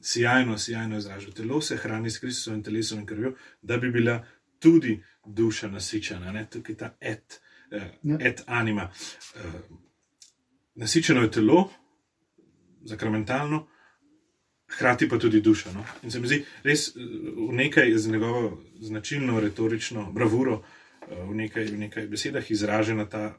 [0.00, 1.32] sjajno, sjajno izraženo.
[1.32, 4.22] Telo se hrani s Kristusovim telesom in krvjo, da bi bila
[4.58, 6.32] tudi duša nasičena.
[6.32, 6.46] Ne?
[6.50, 8.88] Tukaj je ta et, uh, et anima.
[9.36, 9.60] Uh,
[10.74, 11.68] nasičeno je telo,
[12.84, 13.66] zakramentalno,
[14.74, 15.72] hkrati pa tudi duša.
[15.72, 15.84] No?
[16.02, 17.02] In se mi zdi res uh,
[17.48, 23.32] v nekaj z njegovo značilno retorično bravuro, uh, v, nekaj, v nekaj besedah izražena ta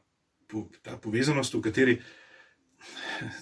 [0.82, 1.96] ta povezanost, v kateri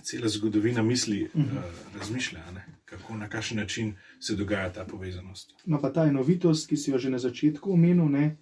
[0.04, 1.58] cela zgodovina misli, uh -huh.
[1.58, 2.66] uh, razmišlja, ne?
[2.86, 5.54] kako na kakšen način se dogaja ta povezanost.
[5.66, 8.38] No, pa ta enovitost, ki si jo že na začetku omenil, ne?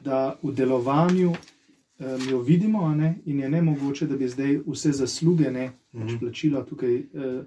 [0.00, 1.34] da v delovanju
[2.00, 3.18] um, jo vidimo ne?
[3.26, 6.20] in je ne mogoče, da bi zdaj vse zasluge, ne uh -huh.
[6.20, 6.96] plačilo tukaj.
[6.96, 7.44] Uh,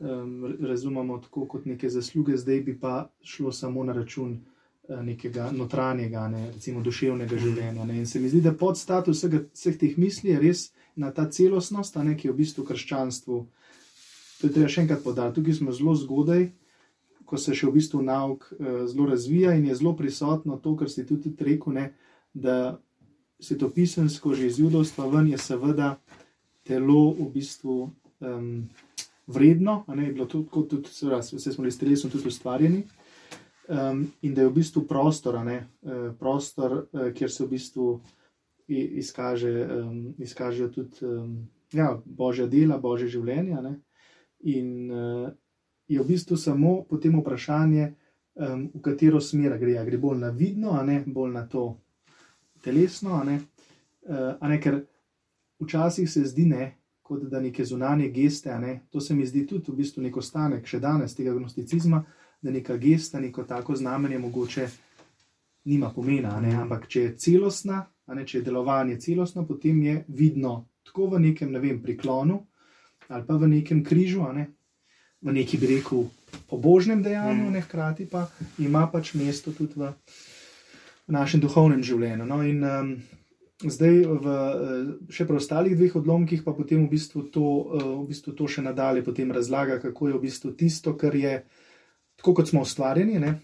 [0.00, 4.40] Um, razumemo tako kot neke zasluge, zdaj bi pa šlo samo na račun
[4.88, 7.38] uh, nekega notranjega, ne, recimo duševnega mm.
[7.38, 7.84] življenja.
[7.84, 7.98] Ne.
[7.98, 10.62] In se mi zdi, da podstatus vsega, vseh teh misli je res
[10.96, 13.42] na ta celostnost, ne, ki je v bistvu krščanstvu.
[14.40, 15.36] To je treba še enkrat podati.
[15.36, 16.48] Tukaj smo zelo zgodaj,
[17.28, 20.88] ko se še v bistvu nauk uh, zelo razvija in je zelo prisotno to, kar
[20.88, 21.90] si tudi rekel, ne,
[22.32, 22.78] da
[23.40, 25.96] se to pisemsko že iz judovstva ven je seveda
[26.62, 27.90] telo v bistvu.
[28.20, 28.68] Um,
[29.30, 32.80] Vredno, ne, je bilo tudi, kot tudi, seveda, vse smo bili s telesom tudi ustvarjeni,
[33.68, 37.84] um, in da je v bistvu prostor, ne, uh, prostor uh, kjer se v bistvu
[38.66, 41.36] izkaže, um, izkažejo tudi um,
[41.72, 43.62] ja, božja dela, božje življenje.
[43.62, 43.76] Ne,
[44.50, 45.30] in uh,
[45.86, 47.92] je v bistvu samo potem vprašanje,
[48.34, 49.78] um, v katero smer gre.
[49.78, 51.68] A gre bolj na vidno, a ne bolj na to
[52.62, 53.16] telesno.
[53.20, 53.40] A ne,
[54.08, 54.82] uh, a ne ker
[55.60, 56.76] včasih se zdi ne.
[57.10, 60.68] Kot da neke zunanje geste, ne, to se mi zdi tudi v bistvu nek ostanek
[60.70, 64.68] še danes tega gnosticizma, uh, da neka gesta, neko tako znamenje, mogoče
[65.64, 66.40] nima pomena.
[66.40, 66.54] Ne?
[66.54, 71.52] Ampak če je celostna, ne, če je delovanje celostno, potem je vidno tako v nekem
[71.52, 72.46] ne vem, priklonu
[73.10, 74.46] ali pa v nekem križu, ne?
[75.20, 76.04] v neki bi rekel
[76.48, 77.52] pobožnem dejanju, mhm.
[77.52, 79.90] ne hkrati pa ima pač mesto tudi v,
[81.10, 82.28] v našem duhovnem življenju.
[82.30, 82.42] No?
[82.46, 82.92] In, um,
[83.60, 84.34] Zdaj, v
[85.12, 87.44] še preostalih dveh odlomkih, pa potem v bistvu to,
[87.76, 91.44] v bistvu to še nadalje razlaga, kako je v bistvu tisto, kar je
[92.16, 93.34] tako kot smo ustvarjeni, ne?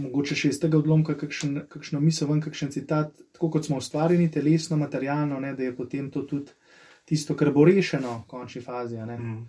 [0.00, 4.30] mogoče še iz tega odlomka, kakšen, kakšno misel, ven, kakšen citat, tako kot smo ustvarjeni,
[4.32, 5.54] telesno, materialno, ne?
[5.56, 6.52] da je potem to tudi
[7.08, 9.00] tisto, kar bo rešeno v končni fazi.
[9.00, 9.48] Mm.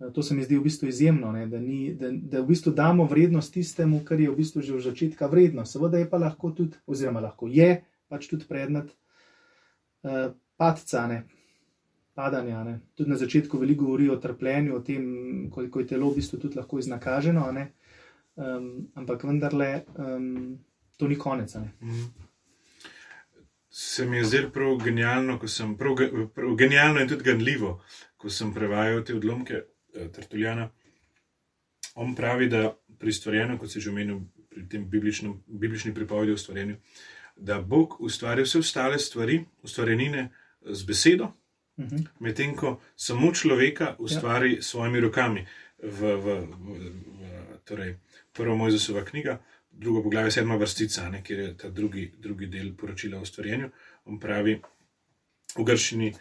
[0.00, 2.72] Eh, To se mi zdi v bistvu izjemno, ne, da, ni, da, da v bistvu
[2.72, 5.64] damo vrednost tistemu, kar je v bistvu že od začetka vredno.
[5.66, 8.88] Seveda je pa lahko tudi, oziroma lahko je pač tudi predmet
[10.02, 11.24] uh, padca, ne,
[12.14, 12.62] padanja.
[12.64, 12.80] Ne.
[12.96, 15.02] Tudi na začetku veliko govori o trpljenju, o tem,
[15.50, 17.72] koliko je telo v bistvu tudi lahko iznakaženo, ne.
[18.38, 20.58] um, ampak vendarle um,
[20.96, 21.54] to ni konec.
[21.54, 21.72] Ne.
[21.82, 22.06] Mhm.
[23.70, 25.38] Se mi je zdelo prav genialno,
[25.78, 25.98] prav,
[26.34, 27.80] prav genialno in tudi ganljivo,
[28.16, 29.60] ko sem prevajal te odlomke
[30.14, 30.70] Tertuljana.
[31.94, 36.38] On pravi, da pri stvarjenju, kot si že omenil, pri tem bibličnem, biblični pripovedi o
[36.38, 36.76] stvarjenju,
[37.36, 40.30] da Bog ustvari vse ostale stvari, ustvarjenine
[40.62, 41.32] z besedo,
[41.78, 42.06] Uh -huh.
[42.18, 44.62] medtem ko samo človeka ustvari ja.
[44.62, 45.46] s svojimi rokami.
[45.82, 47.96] V, v, v, v torej,
[48.32, 49.38] prvo Mojzesova knjiga,
[49.70, 53.70] drugo poglavje, sedma vrstica, ne, kjer je ta drugi, drugi del poročila o stvarjenju.
[54.04, 54.60] On pravi
[55.58, 56.18] v grščini uh,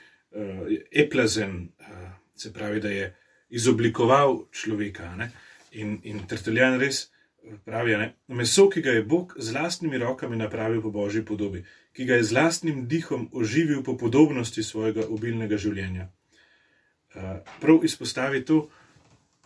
[0.92, 3.16] eplazen, uh, se pravi, da je
[3.50, 5.16] izoblikoval človeka.
[5.16, 5.32] Ne,
[5.72, 7.08] in, in Tertuljan res
[7.66, 11.64] pravi, ne, meso, ki ga je Bog z lastnimi rokami napravil po božji podobi,
[11.96, 16.10] ki ga je z lastnim dihom oživil po podobnosti svojega obilnega življenja.
[17.16, 18.68] Uh, prav izpostavi to,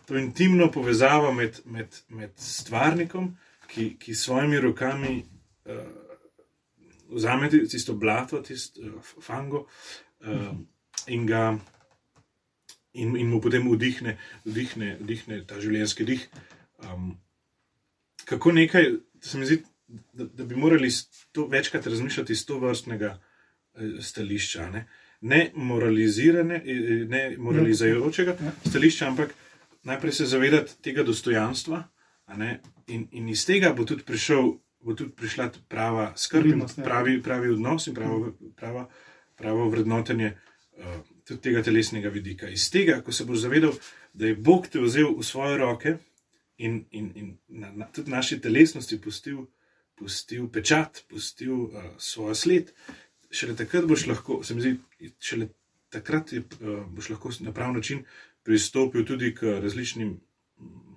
[0.06, 3.32] to intimno povezavo med, med, med stvarnikom,
[3.70, 5.78] ki, ki s svojimi rokami uh,
[7.12, 9.66] vzame ti- tisto blato, tisto uh, fango
[10.26, 10.50] uh,
[11.06, 11.52] in, ga,
[12.92, 16.24] in, in mu potem vdihne, vdihne, vdihne ta življenjski dih.
[16.82, 17.14] Um,
[18.28, 19.62] kako nekaj, se mi zdi,
[20.12, 20.90] da, da bi morali
[21.32, 24.68] to, večkrat razmišljati iz to vrstnega eh, stališča.
[24.70, 24.86] Ne,
[25.20, 28.52] ne moralizirane, eh, ne moralizajočega Ja.
[28.70, 29.34] stališča, ampak
[29.82, 31.82] najprej se zavedati tega dostojanstva,
[32.86, 36.84] in, in iz tega bo tudi, prišel, bo tudi prišla prava skrb, ja.
[36.84, 38.88] pravi, pravi odnos in pravo, prava,
[39.36, 42.48] pravo vrednotenje uh, tudi tega telesnega vidika.
[42.48, 43.74] Iz tega, ko se boš zavedal,
[44.12, 45.96] da je Bog te vzel v svoje roke
[46.58, 49.46] in, in, in na, na, tudi naši telesnosti pustil,
[49.98, 52.72] pustil pečat, pustil uh, svojo sled,
[53.32, 54.76] šele takrat boš lahko, se mi zdi,
[55.20, 55.48] šele
[55.92, 58.04] takrat je, uh, boš lahko na prav način
[58.42, 60.96] pristopil tudi k različnim mm,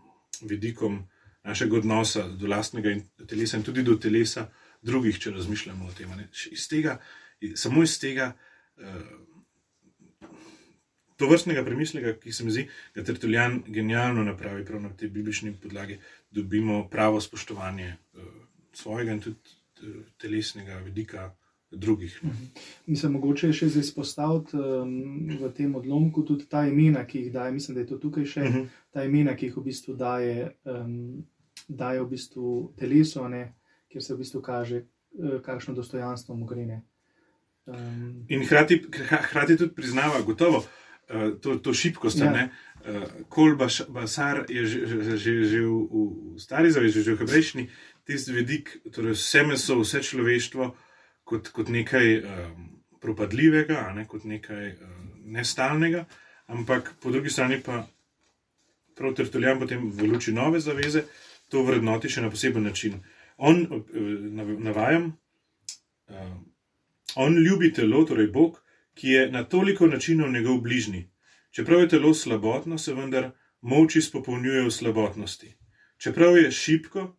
[0.50, 1.04] vidikom
[1.46, 4.50] našega odnosa do lastnega in telesa, in tudi do telesa
[4.82, 6.10] drugih, če razmišljamo o tem.
[6.18, 6.28] ne.
[6.52, 6.98] Iz tega,
[7.56, 8.34] samo iz tega.
[8.76, 9.35] Uh,
[11.16, 15.54] To vrstnega premisleka, ki se mi zdi, da Tertuljan genialno napravi prav na tej biblični
[15.64, 16.00] podlagi,
[16.32, 18.24] dobimo pravo spoštovanje uh,
[18.74, 19.38] svojega in tudi
[19.82, 21.30] uh, telesnega vidika
[21.72, 22.20] drugih.
[22.24, 22.32] no.
[22.86, 24.92] Mislim, mogoče je še izpostaviti um,
[25.40, 27.52] v tem odlomku tudi ta imena, ki jih daje.
[27.52, 28.68] Mislim, da je to tukaj še Mhm.
[28.92, 31.26] ta imena, ki jih v bistvu daje, um,
[31.68, 33.54] daje v bistvu telesu, ne,
[33.88, 36.66] kjer se v bistvu kaže, uh, kakšno dostojanstvo mu gre.
[36.66, 36.82] ne.
[37.66, 38.84] Um, In hkrati,
[39.30, 40.85] hkrati tudi priznava, gotovo, uh,
[41.42, 42.20] to, to šibkost.
[42.20, 42.32] Ja.
[42.32, 42.50] Ja.
[42.86, 44.80] Uh, Kol Baš- Basar je že,
[45.18, 47.66] že, že, v, v stari zavezi, že v hebrejščini,
[48.06, 50.68] tisti vidik, torej vse meso, vse človeštvo
[51.26, 52.70] kot, kot nekaj um,
[53.02, 56.06] propadljivega, ne kot nekaj uh, nestalnega,
[56.48, 57.88] ampak po drugi strani pa
[58.96, 61.08] prav Tertuljan potem v luči nove zaveze
[61.50, 63.02] to vrednoti še na poseben način.
[63.38, 63.66] On,
[64.32, 65.10] nav- navajam,
[66.14, 66.36] uh,
[67.16, 68.62] On ljubi telo, torej Bog,
[68.96, 71.10] ki je na toliko načinov njegov bližnji.
[71.52, 73.32] Čeprav je telo slabotno, se vendar
[73.62, 75.54] moči spopolnjuje v slabotnosti.
[75.98, 77.18] Čeprav je šipko,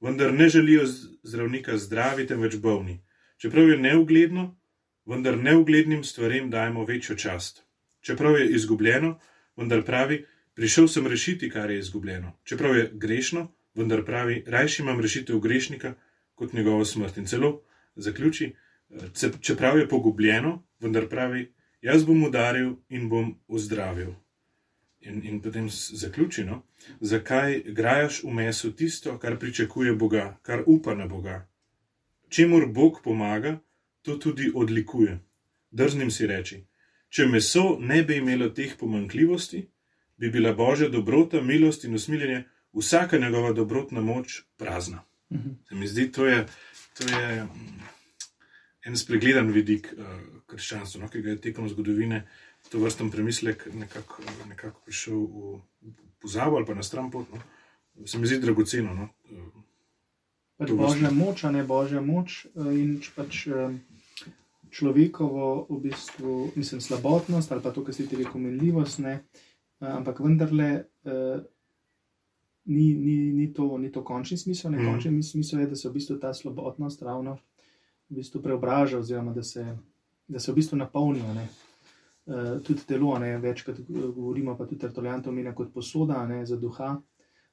[0.00, 0.86] vendar ne želijo
[1.22, 3.00] zdravnika zdravi, temveč bolni.
[3.36, 4.60] Čeprav je neugledno,
[5.06, 7.64] vendar neuglednim stvarem dajemo večjo čast.
[8.00, 9.18] Čeprav je izgubljeno,
[9.56, 12.32] vendar pravi, prišel sem rešiti, kar je izgubljeno.
[12.44, 15.94] Čeprav je grešno, vendar pravi, rajši imam rešitev grešnika
[16.34, 17.16] kot njegovo smrt.
[17.16, 17.62] In celo
[17.96, 18.67] zaključi, "Ce-
[19.40, 24.14] čeprav je pogubljeno, vendar pravi, jaz bom udaril in bom ozdravil.
[25.00, 26.62] In, in potem s- zaključi, no,
[27.00, 31.48] zakaj grajaš v mesu tisto, kar pričakuje Boga, kar upa na Boga.
[32.28, 33.58] Čemur Bog pomaga,
[34.02, 35.18] to tudi odlikuje.
[35.70, 36.64] Drznim si reči,
[37.08, 39.68] če meso ne bi imelo teh pomankljivosti,
[40.16, 45.04] bi bila božja dobrota, milost in usmiljenje, vsaka njegova dobrotna moč prazna.
[45.32, 45.50] Mhm.
[45.68, 46.46] Se mi zdi, to je,
[46.98, 47.46] to je
[48.86, 50.04] en spregledan vidik uh,
[50.46, 52.22] krščanstva, no, ki ga je tekom zgodovine
[52.70, 55.60] to vrsten premislek nekako nekako prišel v
[56.20, 57.26] pozabo ali pa na stran pot.
[57.32, 57.40] No.
[58.06, 58.94] Se mi zdi dragoceno.
[58.94, 59.08] No.
[59.30, 59.62] Uh,
[60.58, 63.46] pač božja moč, a ne božja moč eh, in pač
[64.68, 69.14] človekovo, v bistvu, mislim, slabotnost ali pa to, kar si ti rekel, menljivost, ne,
[69.80, 70.84] eh, ampak vendarle.
[72.68, 74.86] Ni, ni, ni, to, ni to končni smisel, ne Mhm.
[74.90, 77.38] končni smisel je, da se v bistvu ta slabotnost ravno
[78.10, 79.64] v bistvu preobraža, oziroma da se,
[80.28, 81.34] da se v bistvu napolnijo.
[81.34, 81.48] Ne.
[82.28, 86.56] uh, tudi telo, ne, večkrat govorimo, pa tudi Tertulijan to omenja kot posoda ne, za
[86.56, 87.00] duha,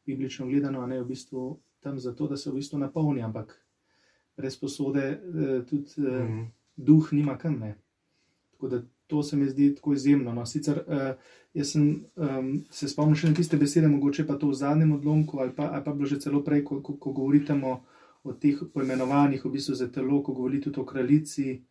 [0.05, 3.55] biblično gledano, ne v bistvu tam zato, da se v bistvu napolni, ampak
[4.37, 6.45] brez posode uh, tudi uh, mm -hmm.
[6.75, 7.59] duh nima kam.
[7.59, 7.75] Ne.
[8.51, 10.33] Tako da to se mi zdi tako izjemno.
[10.33, 10.45] No.
[10.45, 11.15] Sicer uh,
[11.53, 15.39] jaz sem, um, se spomnim še na tiste besede, mogoče pa to v zadnjem odlomku,
[15.39, 17.79] ali pa, ali pa bilo že celo prej, ko, ko, ko govorite o,
[18.25, 21.61] o teh poimenovanjih, v bistvu za telo, ko govorite tudi o kraljici,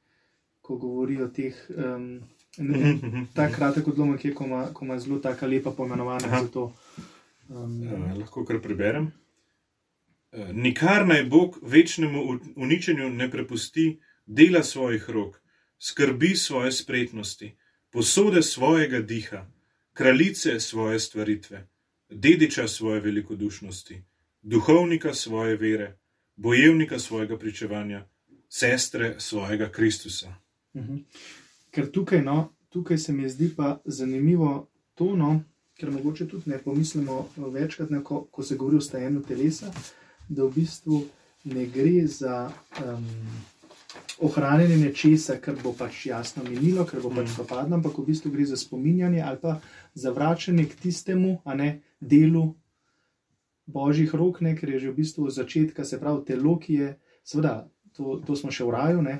[0.60, 1.66] ko govori o teh.
[1.76, 2.20] Um,
[2.58, 6.72] Mhm, Ta kratek odlomek je, ko ima, ko ima zelo tako lepa poimenovanja za to.
[7.48, 9.12] Um, Uh, lahko kar preberem.
[10.32, 12.22] Uh, nikar naj Bog večnemu
[12.56, 15.42] uničenju ne prepusti dela svojih rok,
[15.78, 17.56] skrbi svoje spretnosti,
[17.90, 19.46] posode svojega diha,
[19.92, 21.68] kraljice svoje stvaritve,
[22.08, 24.02] dediča svoje velikodušnosti,
[24.42, 25.98] duhovnika svoje vere,
[26.37, 28.07] bojevnika svojega pričevanja,
[28.49, 30.35] sestre svojega Kristusa.
[30.77, 30.97] Mhm.
[31.70, 35.40] Ker tukaj, no, tukaj se mi zdi pa zanimivo to, no,
[35.79, 39.73] ker mogoče tudi ne pomislimo večkrat, ne, ko, ko se govori o stajenju telesa,
[40.29, 41.05] da v bistvu
[41.44, 42.51] ne gre za
[42.85, 43.07] um,
[44.18, 47.35] ohranjanje nečesa, kar bo pač jasno minilo, ker bo pač Mm.
[47.35, 49.61] propadlo, ampak v bistvu gre za spominjanje ali pa
[49.94, 52.55] za vračanje k tistemu, a ne delu
[53.66, 56.88] božjih rok, ne, ker je že v bistvu od začetka, se pravi, telo, ki je,
[57.24, 59.16] seveda, to, to smo še v raju, ne,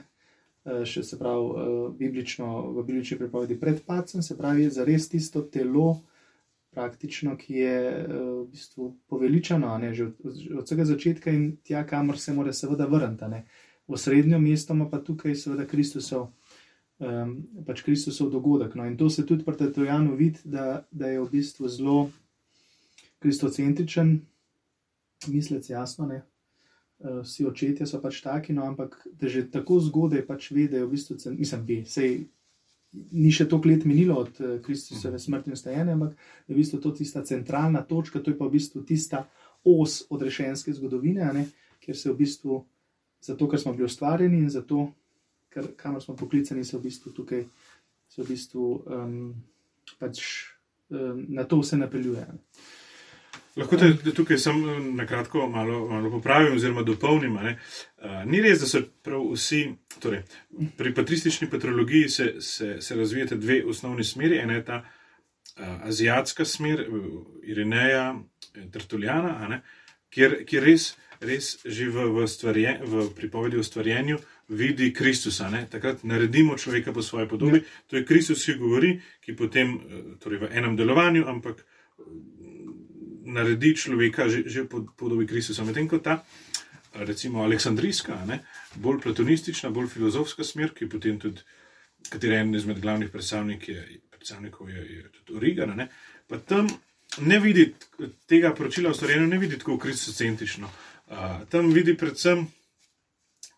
[0.65, 5.09] eh, še se pravi, eh, biblično, v biblični pripovedi pred pacem, se pravi, za res
[5.09, 6.03] tisto telo,
[6.75, 10.17] praktično, ki je eh, v bistvu poveličano, ne, že od,
[10.61, 13.45] od vsega začetka in tja, kamor se mora seveda vrniti.
[13.85, 16.33] V srednjo mesto pa tukaj seveda Kristusov.
[17.03, 18.77] Um, pač Kristusov dogodek.
[18.79, 22.11] No, in to se tudi pri Tetojanu vidi, da, da je v bistvu zelo
[23.19, 24.23] kristocentričen,
[25.29, 26.07] mislec, jasno.
[26.07, 26.23] Ne?
[27.05, 30.79] Eh, Vsi očetje so pač taki, no, ampak da že tako zgodaj pač ve, da
[30.79, 32.25] je v bistvu, cen- mislim, ve, sej
[32.95, 36.61] ni še toliko let minilo od eh, Kristusove smrti in stajanja, ampak da je v
[36.61, 39.25] bistvu to tista centralna točka, to je pa v bistvu tista
[39.65, 41.49] os odrešenske zgodovine, ne,
[41.83, 42.61] kjer se v bistvu,
[43.25, 44.93] zato ker smo bili ustvarjeni in zato,
[45.51, 47.45] ker, kamor smo poklicani, se v bistvu tukaj,
[48.09, 49.19] se v bistvu um,
[49.99, 50.23] pač
[50.93, 52.27] um, na to vse napeljuje.
[52.29, 52.39] ne.
[53.57, 57.37] Lahko te te tukaj samo na kratko malo, malo popravim oziroma dopolnim.
[57.37, 59.61] Uh, ni res, da so prav vsi,
[60.03, 60.25] torej,
[60.77, 64.41] pri patristični patrologiji se, se, se razvijata dve osnovni smeri.
[64.43, 67.07] Ena je ta uh, azijatska smer, uh,
[67.43, 68.15] Irineja,
[68.55, 69.61] eh, Tertuljana, a ne,
[70.11, 70.89] kjer, kjer res,
[71.21, 75.47] res že v, v, stvarje, v pripovedi o stvarjenju vidi Kristusa.
[75.51, 75.63] Ne.
[75.71, 77.63] Takrat naredimo človeka po svoji podobi.
[77.87, 81.63] To je Kristus, ki govori, ki potem, eh, torej v enem delovanju, ampak
[83.35, 85.67] naredi človeka že, že po podobi Kristusa.
[85.67, 86.23] Medtem ko ta,
[86.95, 88.41] recimo, aleksandrijska, ne,
[88.79, 91.43] bolj platonistična, bolj filozofska smer, ki potem tudi,
[92.09, 93.83] katera je eden izmed glavnih predstavnik je,
[94.15, 95.89] predstavnikov je, je tudi Origan, ne,
[96.31, 96.69] pa tam
[97.21, 97.75] ne vidi
[98.27, 100.71] tega poročila o stvarjenju, ne vidi tako kristocentrično.
[101.07, 102.47] Uh, tam vidi predvsem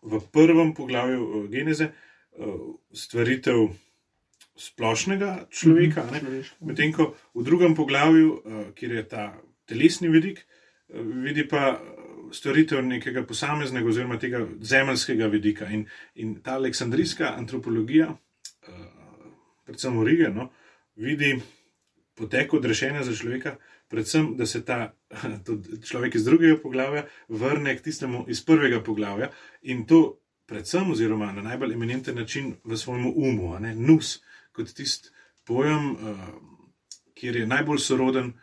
[0.01, 2.53] v prvem poglavju uh, Geneze uh,
[2.93, 3.69] stvaritev
[4.57, 6.65] splošnega človeka, Človeško.
[6.65, 9.25] Medtem ko v drugem poglavju, uh, kjer je ta
[9.67, 10.43] telesni vidik,
[10.89, 15.69] uh, vidi pa uh, stvaritev nekega posameznega oziroma tega zemeljskega vidika.
[15.71, 18.85] In, in ta aleksandrijska antropologija, uh,
[19.65, 20.49] predvsem Origen, no,
[20.95, 21.35] vidi
[22.17, 24.93] potek odrešenja za človeka, predvsem, da se ta
[25.89, 29.29] človek iz drugega poglavja vrne k tistemu iz prvega poglavja
[29.61, 35.09] in to predvsem, oziroma na najbolj eminenten način v svojem umu, ne nus, kot tisti
[35.45, 36.27] pojem, uh,
[37.13, 38.33] kjer je najbolj soroden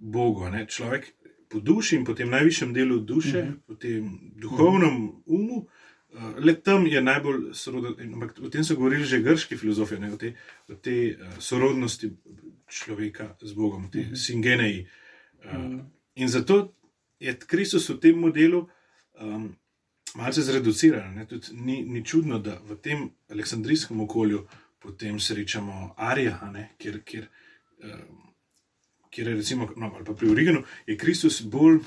[0.00, 0.48] Bogu.
[0.48, 0.66] Ne?
[0.66, 1.12] Človek
[1.48, 3.60] po duši in po tem najvišjem delu duše, mm -hmm.
[3.66, 4.02] po tem
[4.36, 5.66] duhovnem umu.
[6.08, 9.98] Uh, le tam je najbolj soroden, in- ampak o tem so govorili že grški filozofi,
[9.98, 10.34] ne, o tej
[10.82, 12.10] te, uh, sorodnosti
[12.68, 14.14] človeka z Bogom, o tej Mhm.
[14.16, 14.86] singeneji.
[15.44, 15.80] Uh, Mhm.
[16.14, 16.72] In zato
[17.20, 18.68] je Kristus v tem modelu
[19.20, 19.56] um,
[20.14, 21.14] malce zreduciran.
[21.14, 21.26] Ne?
[21.26, 24.46] Tudi Ni, ni čudno, da v tem aleksandrijskem okolju
[24.78, 27.26] potem srečamo Arija, kjer, kjer,
[27.78, 28.27] um,
[29.10, 31.84] kjer je recimo, no, ali pa pri Origenu, je Kristus bolj uh,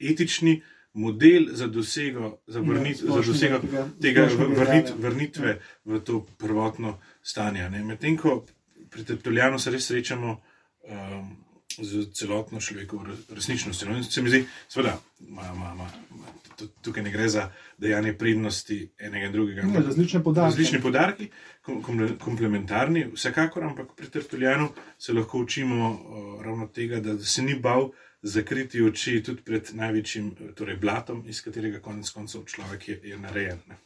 [0.00, 0.62] etični
[0.94, 3.60] model za dosego, za, vrnit, Ja, za dosego
[4.00, 7.68] tega- vrnit, vrnitve v to prvotno stanje.
[7.70, 8.44] Medtem ko
[8.90, 10.40] pri Tertuljanu se res srečamo
[10.82, 11.36] um,
[11.80, 13.88] z celotno človekovo re- resničnostjo.
[13.88, 14.98] No, se mi zdi, seveda,
[15.28, 17.48] ma, ma, ma, ma, tu- tukaj ne gre za
[17.78, 19.62] dejanje prednosti enega in drugega.
[19.62, 20.50] Ne, različne podatke.
[20.50, 21.28] Različni podarki,
[21.62, 24.68] kom- komple- komplementarni, vsekakor, ampak pri Tertuljanu
[24.98, 27.90] se lahko učimo uh, ravno tega, da se ni bal
[28.22, 33.58] zakriti oči tudi pred največjim torej blatom, iz katerega konec koncev človek je, je narejen.
[33.68, 33.76] Ne.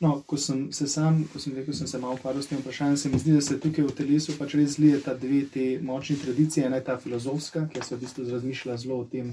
[0.00, 2.96] No, ko sem se sam, ko sem rekel, sem se malo ukvarjal s tem vprašanjem,
[3.00, 6.66] se mi zdi, da se tukaj v telesu pač res zlijeta dve te močni tradicije.
[6.68, 9.30] Ena je ta filozofska, ki se v bistvu razmišlja zelo o tem,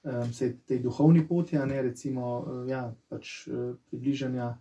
[0.00, 0.32] um,
[0.64, 4.54] tej duhovni poti, ne recimo, uh, ja, pač uh, približanja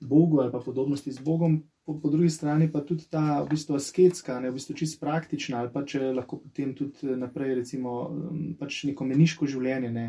[0.00, 1.64] Bogu ali pa podobnosti z Bogom.
[1.84, 5.64] Po, po drugi strani pa tudi ta v bistvu asketska, ne v bistvu čist praktična,
[5.64, 8.06] ali pa če lahko potem tudi naprej, recimo,
[8.58, 9.90] pač neko meniško življenje.
[9.90, 10.06] Ne,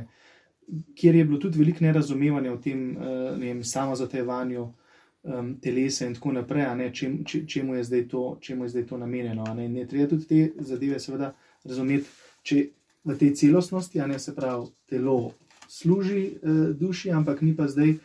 [0.95, 6.31] kjer je bilo tudi veliko nerazumevanja o tem uh, ne samozatevanju um, telesa in tako
[6.31, 9.45] naprej, ne, čem, če, čemu, je to, čemu je zdaj to namenjeno.
[9.55, 11.33] Ne, ne treba tudi te zadeve seveda
[11.65, 12.09] razumeti,
[12.43, 12.65] če
[13.05, 15.33] v tej celostnosti, a ne se pravi, telo
[15.69, 17.95] služi uh, duši, ampak ni pa zdaj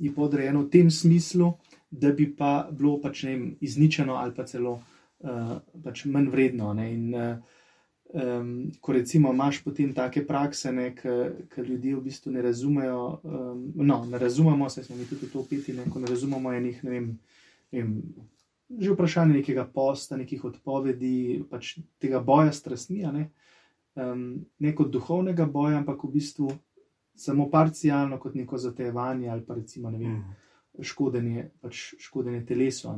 [0.00, 1.52] ji podrejeno v tem smislu,
[1.90, 6.72] da bi pa bilo pač ne vem, izničeno ali pa celo uh, pač manj vredno.
[6.76, 7.59] Ne, in, uh,
[8.12, 10.72] um, ko recimo imaš potem take prakse,
[11.54, 13.20] ki ljudje v bistvu ne razumejo.
[13.22, 16.84] Um, no, ne razumemo, se smo mi tudi to opiti, ne, ko ne razumemo enih,
[16.84, 17.18] ne vem,
[17.72, 17.94] ne vem,
[18.78, 23.30] že vprašanje nekega posta, nekih odpovedi, pač tega boja strastmi, ne,
[23.94, 26.50] um, ne kot duhovnega boja, ampak v bistvu
[27.20, 30.12] samo parcialno kot neko zatevanje ali pa recimo ne vem.
[30.12, 30.36] Mm.
[30.86, 32.88] Škodenje, pač škodenje telesu.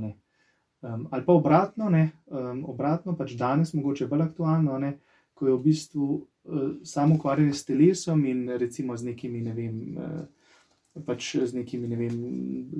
[0.83, 4.97] Um, ali pa obratno, ne, um, obratno, pač danes, mogoče bolj aktualno, ne,
[5.39, 9.76] ko je v bistvu uh, samo ukvarjanje s telesom in recimo z nekimi, ne vem,
[9.95, 12.16] uh, pač z nekimi, ne vem,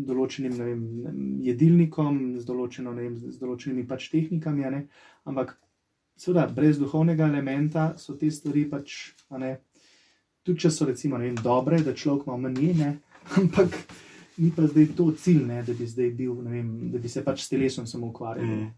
[0.09, 0.83] določenim ne vem,
[1.47, 4.83] jedilnikom, z, določeno, ne vem, z določenimi pač tehnikami, ne,
[5.31, 5.55] ampak
[6.19, 9.57] seveda brez duhovnega elementa so te stvari pač, ne,
[10.43, 12.95] tudi če so recimo, ne vem, dobre, da človek malo manj je,
[13.39, 13.79] ampak
[14.43, 17.45] ni pa zdaj to cilj, ne, da bi zdaj bil, vem, da bi se pač
[17.45, 18.47] s telesom samo ukvarjal.
[18.47, 18.71] Mm.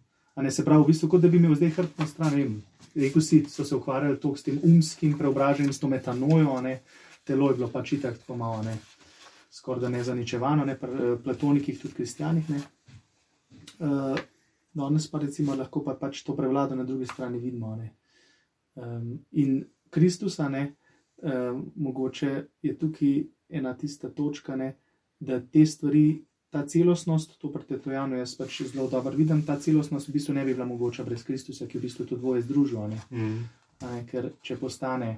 [0.44, 2.34] Ne, se pravi, v bistvu, kot da bi imel zdaj hrbtno stran.
[2.94, 6.80] Rekel si, so se ukvarjali s tem umskim preobraženjem, s to metanojo, ne,
[7.24, 8.76] telo je bilo pač itak tako malo, ne,
[9.50, 12.50] skoraj da ne zaničevano, ne, pri eh, platonikih, tudi kristijanih.
[13.74, 14.18] Uh,
[14.74, 17.72] danes pa recimo lahko pa pač to prevlada na drugi strani vidimo.
[18.74, 20.74] Um, in Kristusa, ne,
[21.22, 24.74] um, mogoče je tukaj ena tista točka, ne,
[25.25, 30.14] da te stvari, ta celostnost, to pretetojano jaz pač zelo dobro vidim, ta celostnost v
[30.18, 32.95] bistvu ne bi bila mogoča brez Kristusa, ki v bistvu to dvoje združil.
[33.11, 33.43] Mm.
[34.11, 35.16] Ker če postane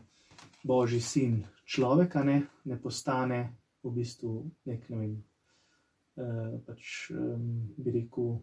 [0.65, 3.41] Božji sin človek, ne, ne postane
[3.85, 4.33] v bistvu
[4.67, 5.15] nek, ne vem,
[6.17, 8.37] eh, pač um, bi rekel,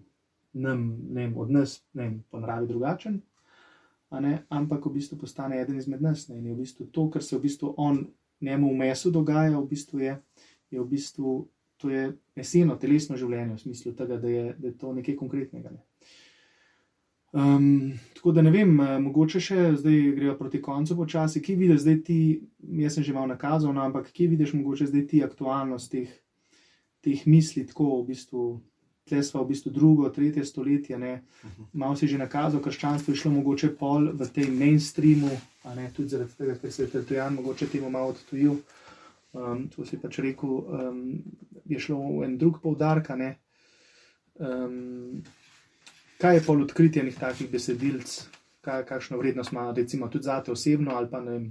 [0.53, 3.21] nam, ne vem, od nas, ne vem, po naravi drugačen.
[4.13, 6.27] Ne, ampak v bistvu postane eden izmed nas.
[6.29, 8.03] Ne, in je v bistvu to, kar se v bistvu on
[8.43, 10.17] njemu v mesu dogaja, v bistvu je,
[10.73, 11.37] je v bistvu
[11.83, 12.03] to je
[12.39, 15.73] meseno, telesno življenje, v smislu tega, da je, da je to nekaj konkretnega.
[15.75, 15.83] Ne.
[17.33, 17.65] Um,
[18.15, 21.97] tako da ne vem, eh, mogoče še zdaj grejo proti koncu počasi, ki vidiš zdaj
[22.07, 22.19] ti,
[22.79, 26.13] jaz sem že malo nakazal, no, ampak ki vidiš mogoče zdaj ti aktualnost teh,
[27.03, 28.45] teh misli, tako v bistvu.
[29.03, 31.25] Tle smo v bistvu drugo, tretje stoletje, ne.
[31.43, 31.65] Mhm.
[31.73, 35.33] malo si že nakazal, krščanstvo je šlo mogoče pol v tej mainstreamu,
[35.75, 38.61] ne, tudi zaradi tega, ker se je Tertujan mogoče temu malo odtujil.
[39.33, 40.99] Um, to si pač rekel, um,
[41.65, 43.09] je šlo v en drug poudarek.
[44.37, 45.23] Um,
[46.21, 48.13] kaj je pol odkritje nekih takih besedilc,
[48.61, 51.47] kaj, kakšno vrednost ima, recimo, tudi za te osebno, ali pa ne vem,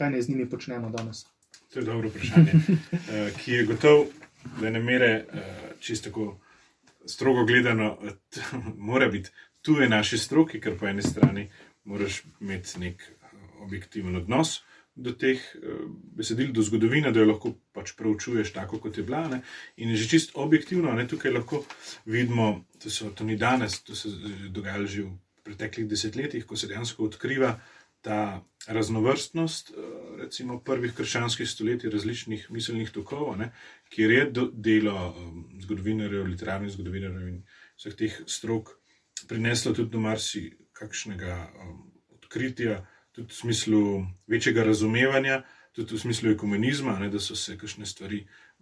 [0.00, 1.26] kaj ne z njimi počnemo danes?
[1.72, 4.06] To je dobro vprašanje, uh, ki je gotovo,
[4.60, 5.40] da ne mere uh,
[5.80, 6.38] čisto tako
[7.04, 7.98] strogo gledano,
[8.90, 9.30] mora biti
[9.62, 11.50] tu je naši stroki, ker po eni strani
[11.84, 13.02] moraš imeti nek
[13.60, 14.62] objektiven odnos
[14.98, 15.86] do teh uh,
[16.18, 19.24] besedil, do zgodovine, da jo lahko pač preučuješ tako, kot je bila.
[19.30, 19.40] Ne?
[19.78, 21.62] In že čist objektivno, ne tukaj lahko
[22.04, 25.14] vidimo, da so to ni danes, to se je dogajalo že v
[25.46, 27.54] preteklih desetletjih, ko se dejansko odkriva
[28.02, 29.86] ta raznovrstnost, uh,
[30.18, 33.52] recimo prvih krščanskih stoletij, različnih miselnih tokov, ne?
[33.94, 37.40] kjer je delo um, zgodovinarjev, literarnih zgodovinarjev in
[37.78, 38.74] vseh teh strok
[39.26, 41.82] prineslo tudi do marsikakšnega um,
[42.18, 42.82] odkritja
[43.18, 45.42] tudi v smislu večjega razumevanja,
[45.72, 48.20] tudi v smislu ekumenizma, ne, da so se kakšne stvari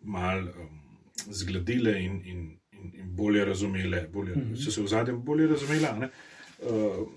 [0.08, 0.80] mal um,
[1.28, 2.40] zgladile in, in,
[2.72, 4.64] in, in bolje razumele, bolje, mm -hmm.
[4.64, 6.08] so se v zadnjem bolje razumele.
[6.58, 7.08] Uh,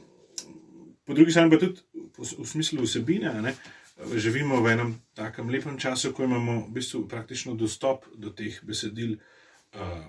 [1.05, 1.79] po drugi strani pa tudi
[2.17, 3.41] v, v smislu vsebine.
[3.41, 3.55] Ne,
[4.15, 9.17] Živimo v enem takem lepem času, ko imamo v bistvu praktično dostop do teh besedil
[9.75, 10.05] uh,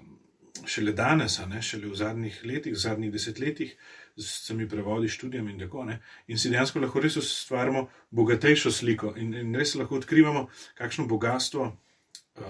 [0.66, 3.76] šele danes, ne, šele v zadnjih letih, v zadnjih desetletjih,
[4.20, 6.00] z temi prevodi, študijam in tako naprej.
[6.28, 10.46] In si dejansko lahko res ustvarjamo bogatejšo sliko in, in res lahko odkrivamo,
[10.78, 12.44] kakšno bogatstvo uh,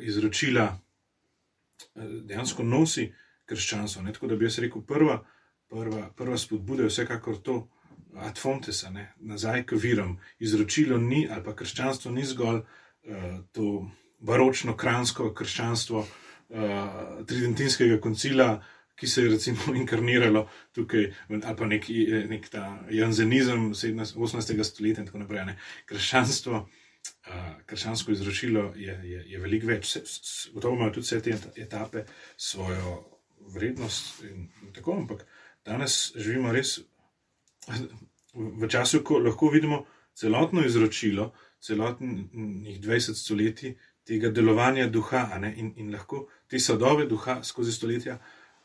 [0.00, 3.10] izročila uh, dejansko nosi
[3.46, 4.02] krščanstvo.
[4.02, 4.12] Ne?
[4.12, 5.20] Tako da bi jaz rekel, prva,
[5.68, 7.62] prva, prva spodbuda je vsekakor to.
[8.12, 10.18] Ad fontesa, ne, nazaj k virom.
[10.38, 13.22] Izročilo ni, ali pa krščanstvo ni zgolj uh,
[13.56, 13.86] to
[14.20, 18.58] baročno, kransko krščanstvo, uh, tridentinskega koncila,
[19.02, 21.88] ki se je recimo inkarniralo tukaj, ali pa nek,
[22.30, 24.62] nek ta janzenizem 18.
[24.64, 25.42] stoletja in tako naprej.
[25.48, 25.56] Ne.
[25.90, 29.96] Krščanstvo, uh, krščansko izročilo je, je, je veliko več,
[30.54, 31.34] gotovo imajo tudi vse te
[31.64, 32.04] etape
[32.38, 33.00] svojo
[33.56, 35.24] vrednost in, in tako, ampak
[35.66, 36.76] danes živimo res
[38.38, 39.80] v času, ko lahko vidimo
[40.14, 41.32] celotno izročilo,
[41.62, 43.74] celotnih 20 stoletij
[44.06, 45.26] tega delovanja duha
[45.56, 48.18] in, in lahko te sadove duha skozi stoletja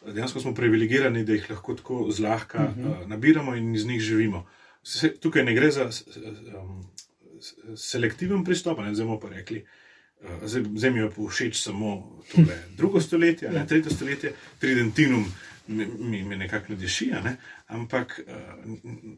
[0.05, 3.01] dejansko smo privilegirani, da jih lahko tako zlahka uh -huh.
[3.01, 4.47] uh, nabiramo in iz njih živimo.
[4.83, 5.89] Se, tukaj ne gre za
[6.61, 6.85] um,
[7.75, 9.65] selektiven pristop, ne bomo pa rekli.
[10.21, 13.65] Uh, zdaj mi je všeč samo tole drugo stoletje, ne ja.
[13.65, 15.25] tretje stoletje, tridentinum
[15.67, 17.37] mi, mi nekako ne diši, ne?
[17.67, 18.33] ampak uh,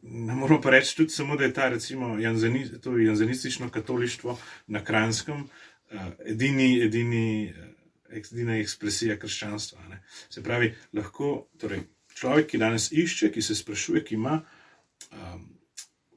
[0.04, 2.66] ne moramo pa reči tudi samo, da je ta recimo janzeni,
[3.06, 5.48] janzenistično katolištvo na Kranskem
[6.26, 7.54] edini, edini
[8.12, 9.88] edina ekspresija krščanstva.
[9.90, 10.02] Ne.
[10.30, 11.84] Se pravi, lahko torej,
[12.16, 15.46] človek, ki danes išče, ki se sprašuje, ki ima um,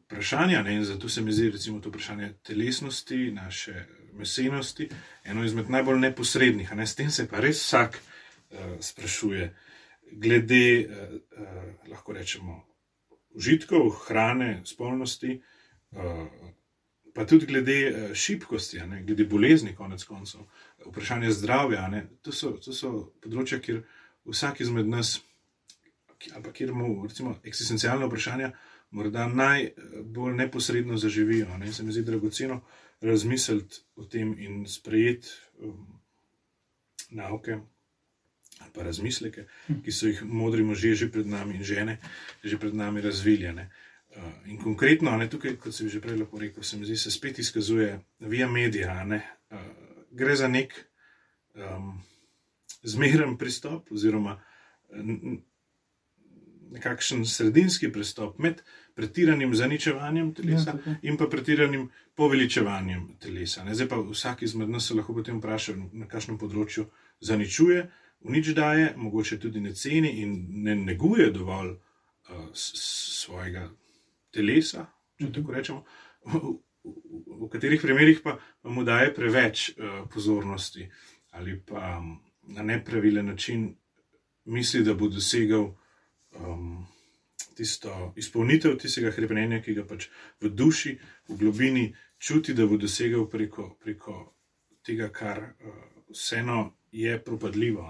[0.05, 4.89] vprašanja, ne, in zato se mi zdi, recimo, to vprašanje telesnosti, naše mesenosti,
[5.25, 6.73] eno izmed najbolj neposrednih.
[6.77, 6.87] Ne.
[6.87, 9.53] S tem se pa res vsak uh, sprašuje,
[10.13, 12.61] glede, uh, uh, lahko rečemo,
[13.35, 15.41] užitkov, hrane, spolnosti.
[15.93, 16.27] Uh,
[17.13, 20.47] Pa tudi glede šibkosti, ne, glede bolezni, konec koncev
[20.87, 21.91] vprašanje zdravja.
[22.23, 22.93] To so, to so
[23.25, 23.83] področja, kjer
[24.29, 25.19] vsak izmed nas,
[26.33, 28.53] ali pa kjer mu, recimo, eksistencialne vprašanja,
[28.97, 31.51] morda najbolj neposredno zaživijo.
[31.61, 31.73] Ne?
[31.73, 32.63] Se mi zdi dragoceno
[33.05, 35.85] razmisliti o tem in sprejeti um,
[37.11, 37.61] nauke.
[38.73, 39.43] Pa razmisleke,
[39.85, 41.97] ki so jih modri možje že pred nami in žene
[42.45, 43.65] že pred nami razviljene.
[43.67, 43.92] Uh,
[44.47, 48.01] in konkretno, ne, tukaj, kot sem že prej rekel, se mi zdi, se spet izkazuje
[48.21, 49.59] via media, ne, uh,
[50.11, 50.75] gre za nek
[51.55, 51.95] um,
[52.83, 54.39] zmeren pristop, oziroma
[56.73, 58.63] nekakšen sredinski pristop med
[58.95, 63.65] pretiranim zaničevanjem telesa ja, in pa pretiranim poveličevanjem telesa.
[63.65, 63.75] Ne?
[63.75, 66.89] Zdaj pa vsak izmed nas se lahko potem vpraša, na kakšnem področju
[67.21, 67.87] zaničuje,
[68.23, 70.35] v nič daje, mogoče tudi ne ceni in
[70.65, 73.69] ne neguje dovolj uh, svojega
[74.33, 74.87] telesa,
[75.19, 75.35] če mhm.
[75.39, 75.85] tako rečemo
[77.43, 80.89] v katerih primerjih pa mu daje preveč uh, pozornosti
[81.31, 83.77] ali pa um, na nepravilen način
[84.45, 85.69] misli, da bo dosegel
[86.35, 86.87] um,
[87.55, 90.09] tisto izpolnitev tistega hrepenenja, ki ga pač
[90.41, 90.97] v duši,
[91.29, 91.85] v globini
[92.19, 94.35] čuti, da bo dosegel preko, preko
[94.83, 95.79] tega, kar uh,
[96.11, 97.87] vseeno je propadljivo.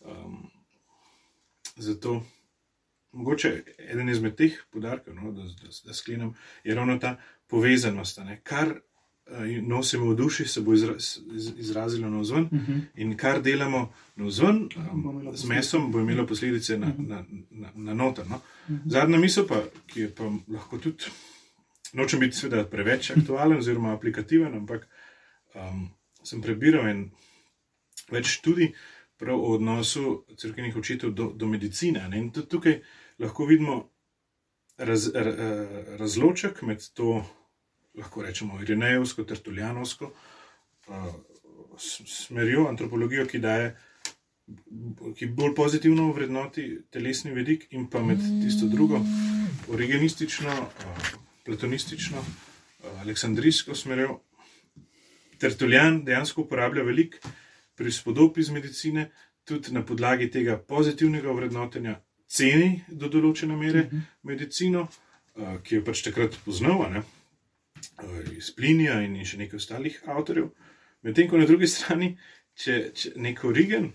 [0.00, 0.50] Um,
[1.76, 2.20] zato.
[3.12, 6.34] Mogoče eden izmed teh podarkov, no, da, da, da sklenem,
[6.64, 8.18] je ravno ta povezanost.
[8.18, 8.40] Ne?
[8.44, 10.94] Kar uh, nosimo v duši, se bo izra,
[11.56, 12.72] izrazilo na vzven, uh mhm.
[12.72, 12.80] -huh.
[12.94, 17.08] in kar delamo na vzven, um, z mesom, bo imelo posledice na, uh -huh.
[17.08, 18.28] na, na, na noter.
[18.28, 18.36] No?
[18.36, 18.82] Uh mhm.
[18.84, 18.90] -huh.
[18.90, 21.04] Zadnja misel, pa, ki je pa lahko tudi,
[21.92, 24.88] nočem biti seveda preveč aktualen oziroma aplikativen, ampak
[25.54, 25.88] um,
[26.22, 27.10] sem prebiral in
[28.10, 28.72] več študij.
[29.18, 32.04] Prav o odnosu crkvenih očetov do, do medicine.
[32.08, 32.18] Ne?
[32.18, 32.76] In tudi tukaj
[33.18, 33.80] lahko vidimo
[34.78, 35.32] raz, r,
[35.98, 37.24] razloček med to
[37.98, 40.12] lahko rečemo, Irenejevsko, Tertuljanovsko
[40.88, 41.14] uh,
[41.78, 43.72] smerjo, antropologijo, ki daje,
[45.18, 49.02] ki bolj pozitivno vrednoti telesni vidik, in pa med tisto drugo,
[49.74, 51.10] origenistično, uh,
[51.46, 54.20] platonistično, uh, aleksandrijsko smerjo.
[55.38, 57.18] Tertuljan dejansko uporablja veliko
[57.78, 59.10] prispodob iz medicine,
[59.44, 63.96] tudi na podlagi tega pozitivnega vrednotenja, ceni do določene mere uh mhm.
[63.96, 64.18] -huh.
[64.22, 64.88] medicino,
[65.36, 67.02] uh, ki jo pač takrat poznava.
[68.02, 70.50] Eh, iz Plinija in še nekaj ostalih avtorjev.
[71.06, 72.12] Medtem ko na drugi strani,
[72.58, 73.90] če, če neko Rigen,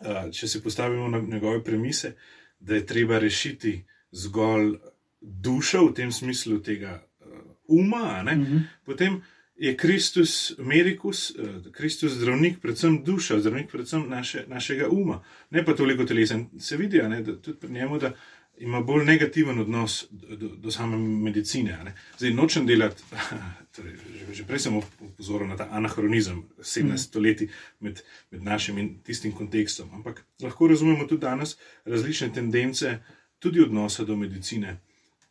[0.00, 2.14] eh, če se postavimo na njegove premise,
[2.60, 3.78] da je treba rešiti
[4.12, 4.76] zgolj
[5.20, 8.62] dušo v tem smislu tega eh, uma, ne, mm -hmm.
[8.84, 9.22] potem
[9.56, 11.32] je Kristus Medikus,
[11.72, 16.38] Kristus zdravnik, predvsem duša, zdravnik predvsem naše, našega uma, ne pa toliko telesa.
[16.58, 18.12] Se vidi, ne, da tudi pri njemu, da
[18.58, 21.94] ima bolj negativen odnos do, do, same medicine.
[22.18, 23.02] Zdaj, nočem delati,
[23.76, 26.98] torej, že, že prej sem opozoril na ta anahronizem 17 mm.
[26.98, 27.48] stoletij
[27.80, 32.98] med, med našim in tistim kontekstom, ampak lahko razumemo tudi danes različne tendence,
[33.38, 34.78] tudi odnosa do medicine,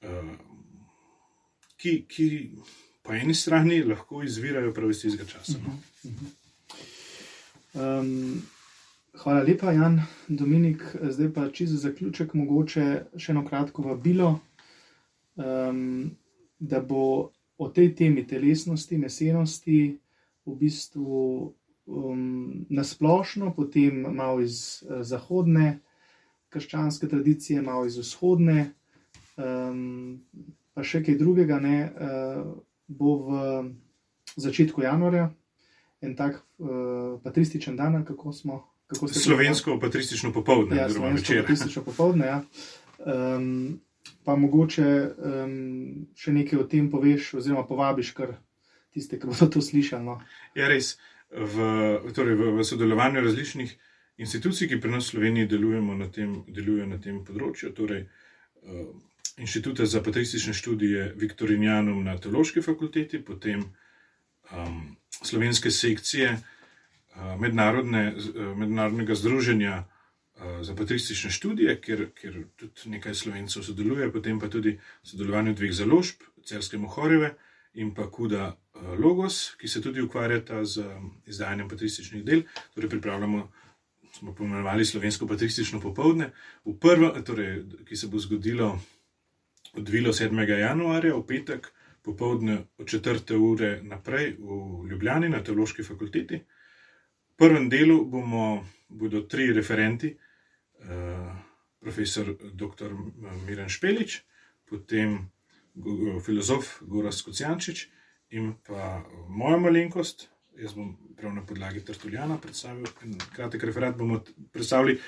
[0.01, 0.33] uh,
[1.77, 2.27] ki, ki
[3.01, 5.59] po eni strani lahko izvirajo prav iz tistega časa.
[5.63, 5.77] No?
[6.03, 7.99] Mm -hmm.
[7.99, 8.41] um,
[9.11, 10.83] Hvala lepa, Jan, Dominik.
[11.01, 12.85] Zdaj pa čisto za zaključek, mogoče
[13.17, 14.39] še eno kratko vabilo,
[15.35, 16.11] um,
[16.59, 19.97] da bo o tej temi telesnosti, nesenosti
[20.45, 21.19] v bistvu
[21.85, 25.81] um, nasplošno, potem malo iz uh, zahodne
[26.49, 28.71] krščanske tradicije, malo iz vzhodne,
[29.35, 30.21] um,
[30.73, 32.55] pa še kaj drugega, ne, uh,
[32.91, 33.29] bo v
[34.35, 35.29] začetku januarja
[36.01, 38.67] en tak uh, patrističen dan, kako smo.
[38.87, 41.41] Kako slovensko patristično popoldne, ja, oziroma večer.
[41.41, 42.41] Patristično popoldne, ja.
[43.05, 43.79] Um,
[44.25, 44.87] pa mogoče
[45.17, 48.35] um, še nekaj o tem poveš, oziroma povabiš kar
[48.91, 50.03] tiste, ki bodo to slišali.
[50.05, 50.19] No.
[50.57, 50.97] Ja, res.
[51.31, 53.71] V, torej v, v sodelovanju različnih
[54.19, 55.47] institucij, ki pri nas v Sloveniji
[55.95, 58.89] na tem, delujejo na tem področju, torej uh,
[59.41, 68.57] Inštituta za patristične študije Viktorinjanum na Teološki fakulteti, potem um, slovenske sekcije uh, mednarodne, uh,
[68.57, 74.77] mednarodnega združenja uh, za patristične študije, kjer, kjer tudi nekaj slovencev sodeluje, potem pa tudi
[75.03, 77.33] sodelovanje dveh založb, Cerske Mohoreve
[77.73, 82.45] in pa Kuda uh, Logos, ki se tudi ukvarjata z um, izdajanjem patrističnih del.
[82.75, 83.47] Torej, pripravljamo,
[84.13, 86.29] smo pomenovali slovensko patristično popovdne,
[86.81, 88.75] prvo, torej, ki se bo zgodilo,
[89.73, 90.59] odvilo 7.
[90.59, 91.67] januarja, v petek,
[92.01, 93.35] popovdne od 4.
[93.35, 96.41] ure naprej v Ljubljani na Teološki fakulteti.
[97.31, 101.31] V prvem delu bomo, bodo tri referenti, uh,
[101.79, 102.93] profesor dr.
[103.47, 104.21] Miren Špelič,
[104.69, 105.31] potem
[106.25, 107.87] filozof Goras Kocijančič
[108.29, 110.27] in pa moja malenkost.
[110.59, 113.97] Jaz bom prav na podlagi Tartuljana predstavil en kratek referat.
[113.97, 114.19] bomo
[114.51, 114.99] predstavili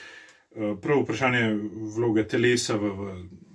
[0.82, 1.60] prvo vprašanje
[1.96, 3.53] vloge telesa v, v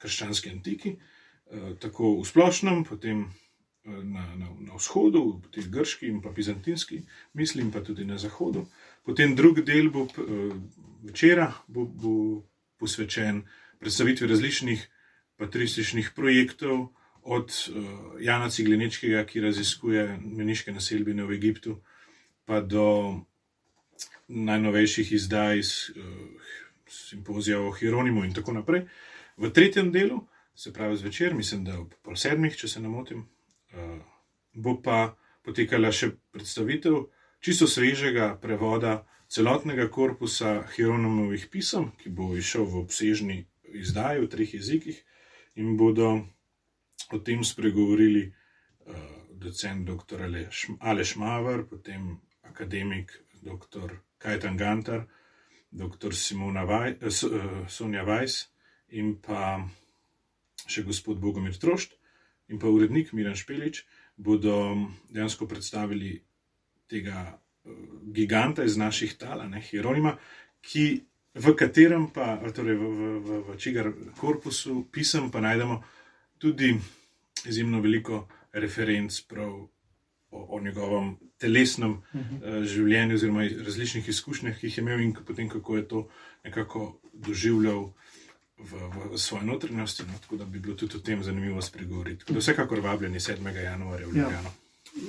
[0.00, 6.20] krščanski antiki, uh, tako v splošnem, potem uh, na, na, na vzhodu, potem grški in
[6.24, 7.02] pa bizantinski,
[7.38, 8.66] mislim pa tudi na zahodu.
[9.06, 10.54] Potem drugi del bo uh,
[11.06, 12.14] večera, bo, bo
[12.80, 13.44] posvečen
[13.80, 14.88] predstavitvi različnih
[15.40, 16.90] patrističnih projektov,
[17.22, 17.84] od uh,
[18.20, 21.76] Jana Ciglenečkega, ki raziskuje meniške naselbine v Egiptu,
[22.44, 23.20] pa do
[24.28, 26.04] najnovejših izdaj iz uh,
[26.88, 28.86] simpozija o Hieronimu in tako naprej.
[29.40, 33.22] V tretjem delu, se pravi zvečer, mislim, da ob pol sedmih, če se ne motim,
[33.72, 33.94] uh,
[34.52, 36.98] bo pa potekala še predstavitev
[37.40, 38.98] čisto svežega prevoda
[39.32, 43.38] celotnega korpusa Hieronimovih pisem, ki bo išel v obsežni
[43.80, 45.00] izdaji v treh jezikih
[45.56, 46.10] in bodo
[47.08, 48.94] o tem spregovorili uh,
[49.32, 50.28] docent dr.
[50.84, 53.96] Aleš Maver, potem akademik dr.
[54.20, 55.08] Kajtan Gantar,
[55.72, 56.12] dr.
[56.12, 58.42] Simona Vaj, uh, Sonja Vajs
[58.90, 59.60] in pa
[60.66, 61.96] še gospod Bogomir Trošt
[62.50, 63.84] in pa urednik Miran Špelič
[64.16, 64.76] bodo
[65.08, 66.18] dejansko predstavili
[66.90, 67.72] tega uh,
[68.12, 70.16] giganta iz naših tal, Hieronima,
[70.60, 71.00] ki
[71.34, 75.80] v katerem pa, torej v, v, v, v čigar korpusu pisem, pa najdemo
[76.38, 76.74] tudi
[77.46, 79.52] izjemno veliko referenc prav
[80.30, 82.60] o, o njegovem telesnem uh -huh.
[82.60, 86.08] uh, življenju, oziroma različnih izkušnjah, ki jih je imel in potem kako je to
[86.44, 87.92] nekako doživljal.
[88.60, 88.76] V,
[89.12, 92.20] v svoje notranjosti, no, tako da bi bilo tudi o tem zanimivo spregovoriti.
[92.20, 93.54] Tako da vsekakor vabljeni 7.
[93.56, 94.22] januarja v ja.
[94.22, 94.48] Ljubljano.
[94.48, 94.58] Ja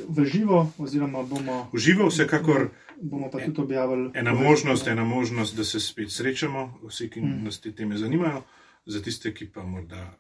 [0.10, 1.70] v živo, oziroma bomo.
[1.74, 2.70] V živo, vsekakor.
[3.02, 4.12] Bomo pa tudi objavili.
[4.14, 7.44] Ena možnost, ena možnost, da se spet srečamo, vsi, ki mm.
[7.44, 8.44] nas te teme zanimajo,
[8.86, 10.14] za tiste, ki pa morda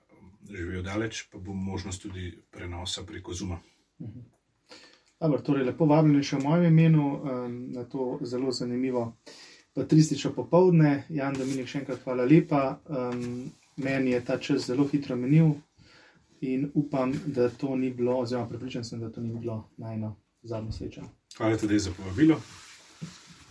[0.50, 3.60] živijo daleč, pa bo možnost tudi prenosa preko Zuma.
[4.00, 4.24] -hmm.
[5.20, 9.14] Dobar, torej, lepo vabljeni še v mojem imenu um, na to zelo zanimivo
[9.74, 11.05] patristično popovdne.
[11.09, 12.80] Jan Dominik, še enkrat hvala lepa.
[12.88, 13.51] Um,
[13.82, 15.55] meni je ta čas zelo hitro menil,
[16.41, 20.72] in upam, da to ni bilo, oziroma pripričan sem, da to ni bilo najno zadnjo
[20.72, 21.01] srečo.
[21.38, 22.41] Hvala tudi za povabilo.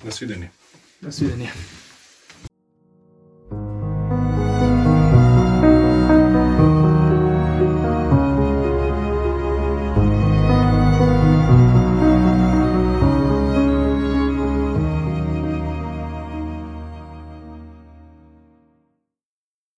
[0.05, 0.51] Nasvidenje.
[1.01, 1.49] Nasvidenje.